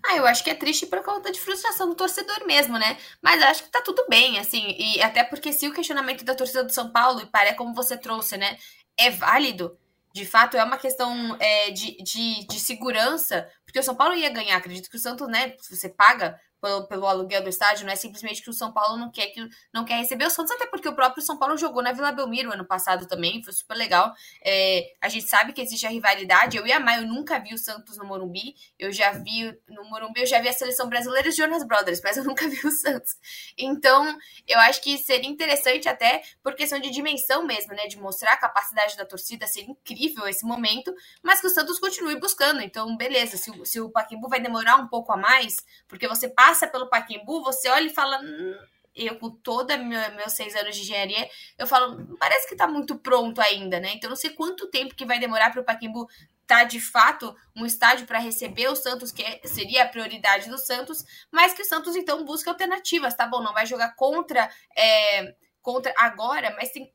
[0.03, 2.97] Ah, eu acho que é triste por conta de frustração do torcedor mesmo, né?
[3.22, 6.63] Mas acho que tá tudo bem, assim, e até porque se o questionamento da torcida
[6.63, 8.57] do São Paulo, e para como você trouxe, né,
[8.97, 9.78] é válido,
[10.13, 14.30] de fato é uma questão é, de, de, de segurança, porque o São Paulo ia
[14.30, 17.95] ganhar, acredito que o Santos, né, você paga pelo, pelo aluguel do estádio, não é
[17.95, 20.89] simplesmente que o São Paulo não quer que não quer receber o Santos, até porque
[20.89, 24.11] o próprio São Paulo jogou na Vila Belmiro ano passado também, foi super legal.
[24.43, 26.57] É, a gente sabe que existe a rivalidade.
[26.57, 28.55] Eu e a Maio nunca vi o Santos no Morumbi.
[28.80, 32.01] Eu já vi no Morumbi, eu já vi a seleção brasileira e os Jonas Brothers,
[32.03, 33.16] mas eu nunca vi o Santos.
[33.55, 37.86] Então, eu acho que seria interessante até por questão de dimensão mesmo, né?
[37.86, 40.91] De mostrar a capacidade da torcida, seria incrível esse momento,
[41.22, 42.61] mas que o Santos continue buscando.
[42.61, 45.55] Então, beleza, se, se o Paquimbu vai demorar um pouco a mais,
[45.88, 48.20] porque você passa passa pelo Paquimbu, você olha e fala.
[48.22, 48.56] Hum,
[48.95, 53.41] eu, com todos meus seis anos de engenharia, eu falo, parece que tá muito pronto
[53.41, 53.91] ainda, né?
[53.93, 56.08] Então, não sei quanto tempo que vai demorar para o Paquimbu
[56.47, 60.58] tá de fato um estádio para receber o Santos, que é, seria a prioridade do
[60.58, 63.41] Santos, mas que o Santos então busca alternativas, tá bom?
[63.41, 66.89] Não vai jogar contra é, contra agora, mas tem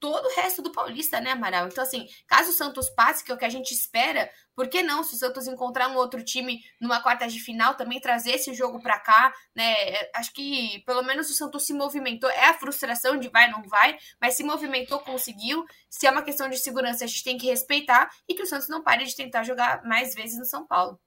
[0.00, 1.68] todo o resto do Paulista, né, Amaral?
[1.68, 4.82] Então, assim, caso o Santos passe, que é o que a gente espera, por que
[4.82, 8.52] não, se o Santos encontrar um outro time numa quarta de final, também trazer esse
[8.54, 9.74] jogo para cá, né?
[10.14, 12.30] Acho que pelo menos o Santos se movimentou.
[12.30, 15.64] É a frustração de vai, não vai, mas se movimentou, conseguiu.
[15.88, 18.68] Se é uma questão de segurança, a gente tem que respeitar e que o Santos
[18.68, 20.98] não pare de tentar jogar mais vezes no São Paulo.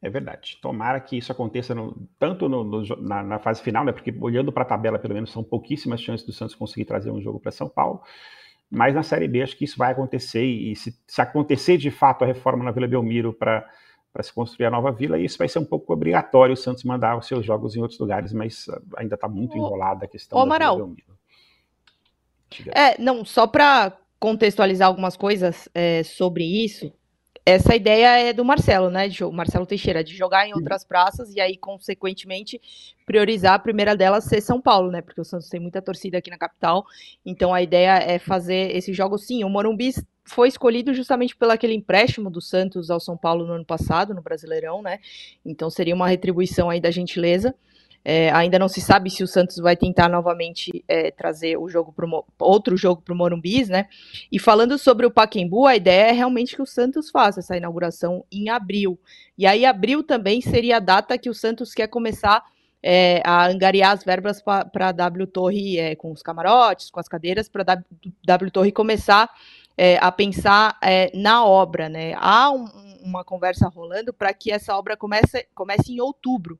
[0.00, 0.58] É verdade.
[0.62, 3.90] Tomara que isso aconteça no, tanto no, no, na, na, fase final, né?
[3.90, 7.20] Porque olhando para a tabela, pelo menos são pouquíssimas chances do Santos conseguir trazer um
[7.20, 8.00] jogo para São Paulo.
[8.70, 12.22] Mas na Série B acho que isso vai acontecer e se, se acontecer de fato
[12.22, 13.64] a reforma na Vila Belmiro para
[14.20, 17.26] se construir a nova vila, isso vai ser um pouco obrigatório o Santos mandar os
[17.26, 20.76] seus jogos em outros lugares, mas ainda está muito enrolada a questão Ô, da Vila
[20.76, 21.18] Belmiro.
[22.74, 26.92] É, não, só para contextualizar algumas coisas é, sobre isso,
[27.48, 29.08] essa ideia é do Marcelo, né?
[29.08, 32.60] De, Marcelo Teixeira, de jogar em outras praças e aí, consequentemente,
[33.06, 35.00] priorizar a primeira delas ser São Paulo, né?
[35.00, 36.84] Porque o Santos tem muita torcida aqui na capital.
[37.24, 39.44] Então a ideia é fazer esse jogo sim.
[39.44, 39.94] O Morumbi
[40.24, 44.20] foi escolhido justamente pelo aquele empréstimo do Santos ao São Paulo no ano passado, no
[44.20, 44.98] Brasileirão, né?
[45.42, 47.54] Então seria uma retribuição aí da gentileza.
[48.04, 51.92] É, ainda não se sabe se o Santos vai tentar novamente é, trazer o jogo
[51.92, 53.86] pro, outro jogo para o Morumbis, né?
[54.32, 58.24] E falando sobre o Paquembu, a ideia é realmente que o Santos faça essa inauguração
[58.32, 58.98] em abril.
[59.36, 62.42] E aí, abril também seria a data que o Santos quer começar
[62.82, 67.08] é, a angariar as verbas para a W Torre é, com os camarotes, com as
[67.08, 67.82] cadeiras, para a
[68.24, 69.28] W Torre começar
[69.76, 72.14] é, a pensar é, na obra, né?
[72.16, 72.66] Há um,
[73.02, 76.58] uma conversa rolando para que essa obra comece, comece em outubro.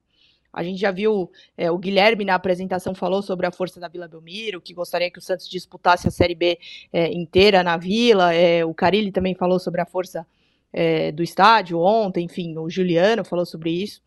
[0.52, 4.08] A gente já viu, é, o Guilherme na apresentação falou sobre a força da Vila
[4.08, 6.58] Belmiro, que gostaria que o Santos disputasse a Série B
[6.92, 8.32] é, inteira na Vila.
[8.34, 10.26] É, o Carilli também falou sobre a força
[10.72, 14.00] é, do estádio ontem, enfim, o Juliano falou sobre isso.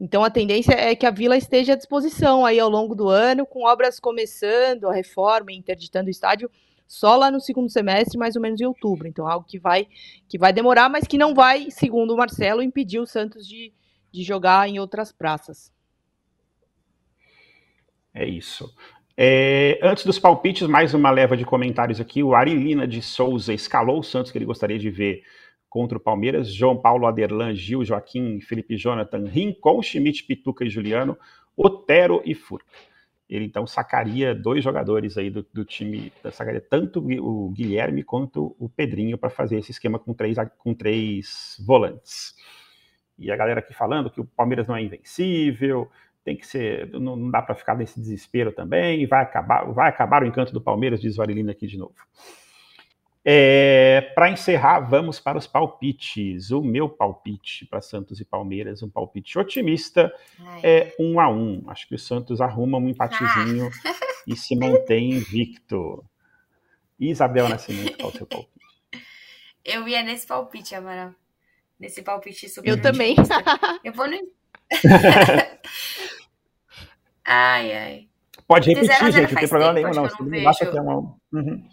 [0.00, 3.44] Então a tendência é que a Vila esteja à disposição aí ao longo do ano,
[3.44, 6.50] com obras começando, a reforma, interditando o estádio,
[6.86, 9.08] só lá no segundo semestre, mais ou menos em outubro.
[9.08, 9.88] Então algo que vai,
[10.28, 13.72] que vai demorar, mas que não vai, segundo o Marcelo, impedir o Santos de,
[14.12, 15.72] de jogar em outras praças.
[18.18, 18.74] É isso.
[19.16, 22.20] É, antes dos palpites, mais uma leva de comentários aqui.
[22.20, 25.22] O Arilina de Souza escalou o Santos que ele gostaria de ver
[25.68, 26.52] contra o Palmeiras.
[26.52, 31.16] João Paulo Aderlan, Gil, Joaquim, Felipe Jonathan, Rincon, Schmidt, Pituca e Juliano,
[31.56, 32.66] Otero e Furca.
[33.30, 38.68] Ele então sacaria dois jogadores aí do, do time, sacaria tanto o Guilherme quanto o
[38.68, 42.34] Pedrinho para fazer esse esquema com três, com três volantes.
[43.16, 45.88] E a galera aqui falando que o Palmeiras não é invencível,
[46.28, 50.22] tem que ser, não, não dá para ficar nesse desespero também, vai acabar, vai acabar
[50.22, 51.94] o encanto do Palmeiras, diz o Arilino aqui de novo.
[53.24, 56.50] É, para encerrar, vamos para os palpites.
[56.50, 60.60] O meu palpite para Santos e Palmeiras, um palpite otimista, Ai.
[60.62, 61.64] é um a um.
[61.68, 63.90] Acho que o Santos arruma um empatezinho ah.
[64.26, 66.04] e se mantém invicto.
[67.00, 68.58] Isabel Nascimento, qual é o seu palpite?
[69.64, 71.14] Eu ia nesse palpite, Amaral.
[71.80, 73.16] Nesse palpite super Eu também.
[73.82, 74.18] Eu vou no.
[77.28, 78.08] ai, ai.
[78.46, 80.02] Pode repetir, gente, não tem problema nenhum, não.
[80.04, 81.14] não basta ter um.
[81.32, 81.68] Uhum.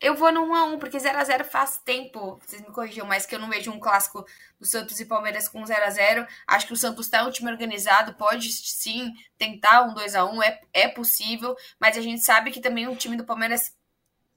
[0.00, 2.38] Eu vou no 1x1, porque 0x0 faz tempo.
[2.44, 4.24] Vocês me corrigiam, mas que eu não vejo um clássico
[4.60, 6.26] do Santos e Palmeiras com 0x0.
[6.46, 10.88] Acho que o Santos está um time organizado, pode sim tentar um 2x1, é, é
[10.88, 13.74] possível, mas a gente sabe que também o time do Palmeiras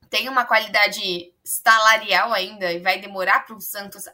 [0.09, 4.05] tem uma qualidade salarial ainda e vai demorar para o Santos.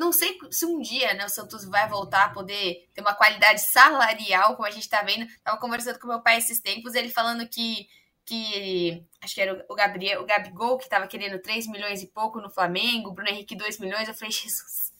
[0.00, 3.60] Não sei se um dia né, o Santos vai voltar a poder ter uma qualidade
[3.60, 5.26] salarial, como a gente está vendo.
[5.26, 7.86] Estava conversando com meu pai esses tempos, ele falando que
[8.24, 12.40] que acho que era o Gabriel, o Gabigol, que estava querendo 3 milhões e pouco
[12.40, 14.08] no Flamengo, o Bruno Henrique 2 milhões.
[14.08, 14.90] Eu falei, Jesus,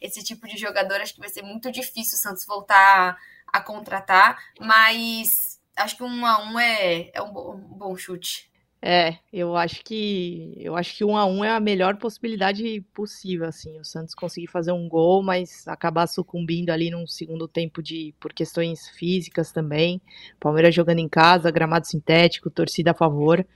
[0.00, 4.36] esse tipo de jogador acho que vai ser muito difícil o Santos voltar a, contratar,
[4.58, 8.49] mas acho que um a um é, é um, bom, um bom chute.
[8.82, 13.46] É, eu acho que eu acho que um a um é a melhor possibilidade possível,
[13.46, 18.14] assim, o Santos conseguir fazer um gol, mas acabar sucumbindo ali num segundo tempo de
[18.18, 20.00] por questões físicas também.
[20.38, 23.46] Palmeiras jogando em casa, gramado sintético, torcida a favor.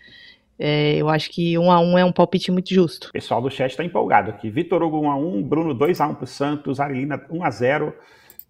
[0.59, 3.09] É, eu acho que um a um é um palpite muito justo.
[3.09, 4.51] O pessoal do chat está empolgado aqui.
[4.51, 7.51] Vitor Hugo 1 a 1, Bruno 2 a 1 para o Santos, Arilina 1 a
[7.51, 7.95] 0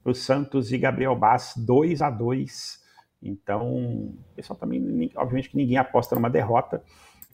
[0.03, 2.84] para o Santos e Gabriel Bass 2 a 2
[3.25, 6.85] então, o pessoal também, obviamente que ninguém aposta numa derrota.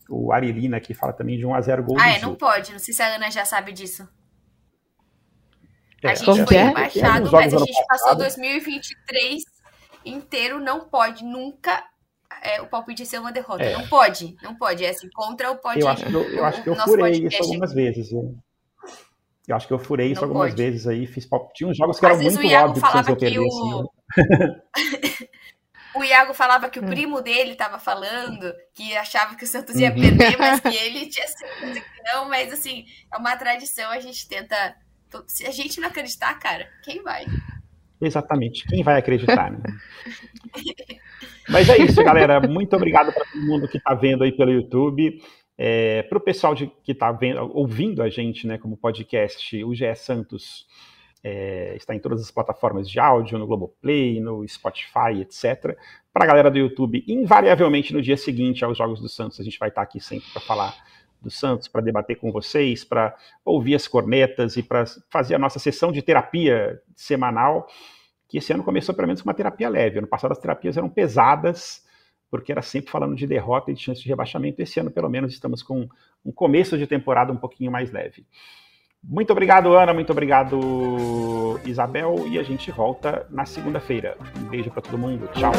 [0.09, 2.73] O Arilina aqui fala também de 1 a 0 gol Ah, é, não pode.
[2.73, 4.09] Não sei se a Ana já sabe disso.
[6.03, 6.65] É, a gente foi é?
[6.65, 9.43] rebaixado, mas a gente passou 2023
[10.05, 11.85] inteiro, não pode nunca
[12.43, 13.65] é, o palpite ser uma derrota.
[13.65, 13.77] É.
[13.77, 14.85] Não pode, não pode.
[14.85, 15.81] É assim, contra o pode.
[15.81, 18.13] Eu acho que eu, eu, acho que eu furei isso algumas vezes.
[18.13, 18.35] Eu,
[19.49, 20.63] eu acho que eu furei isso não algumas pode.
[20.63, 21.55] vezes aí, fiz palpite.
[21.55, 23.39] Tinha uns jogos que Às eram muito óbvios que eu perder.
[23.41, 23.91] O...
[24.17, 25.10] Assim,
[25.95, 26.89] O Iago falava que o hum.
[26.89, 30.01] primo dele estava falando, que achava que o Santos ia uhum.
[30.01, 32.29] perder, mas que ele tinha certeza que não.
[32.29, 34.77] Mas, assim, é uma tradição, a gente tenta.
[35.27, 37.27] Se a gente não acreditar, cara, quem vai?
[38.01, 39.59] Exatamente, quem vai acreditar, né?
[41.49, 42.41] mas é isso, galera.
[42.41, 45.21] Muito obrigado para todo mundo que está vendo aí pelo YouTube.
[45.59, 47.15] É, para o pessoal de, que está
[47.53, 50.67] ouvindo a gente, né, como podcast, o GE Santos
[51.23, 55.77] é, está em todas as plataformas de áudio, no Globoplay, no Spotify, etc.
[56.13, 59.59] Para a galera do YouTube, invariavelmente no dia seguinte aos Jogos do Santos, a gente
[59.59, 60.75] vai estar aqui sempre para falar
[61.21, 63.15] do Santos, para debater com vocês, para
[63.45, 67.69] ouvir as cornetas e para fazer a nossa sessão de terapia semanal,
[68.27, 69.99] que esse ano começou pelo menos com uma terapia leve.
[69.99, 71.85] Ano passado as terapias eram pesadas,
[72.31, 74.63] porque era sempre falando de derrota e de chance de rebaixamento.
[74.63, 75.89] Esse ano, pelo menos, estamos com
[76.25, 78.25] um começo de temporada um pouquinho mais leve.
[79.03, 79.93] Muito obrigado, Ana.
[79.95, 82.27] Muito obrigado, Isabel.
[82.29, 84.17] E a gente volta na segunda-feira.
[84.39, 85.29] Um beijo para todo mundo.
[85.35, 85.53] Tchau.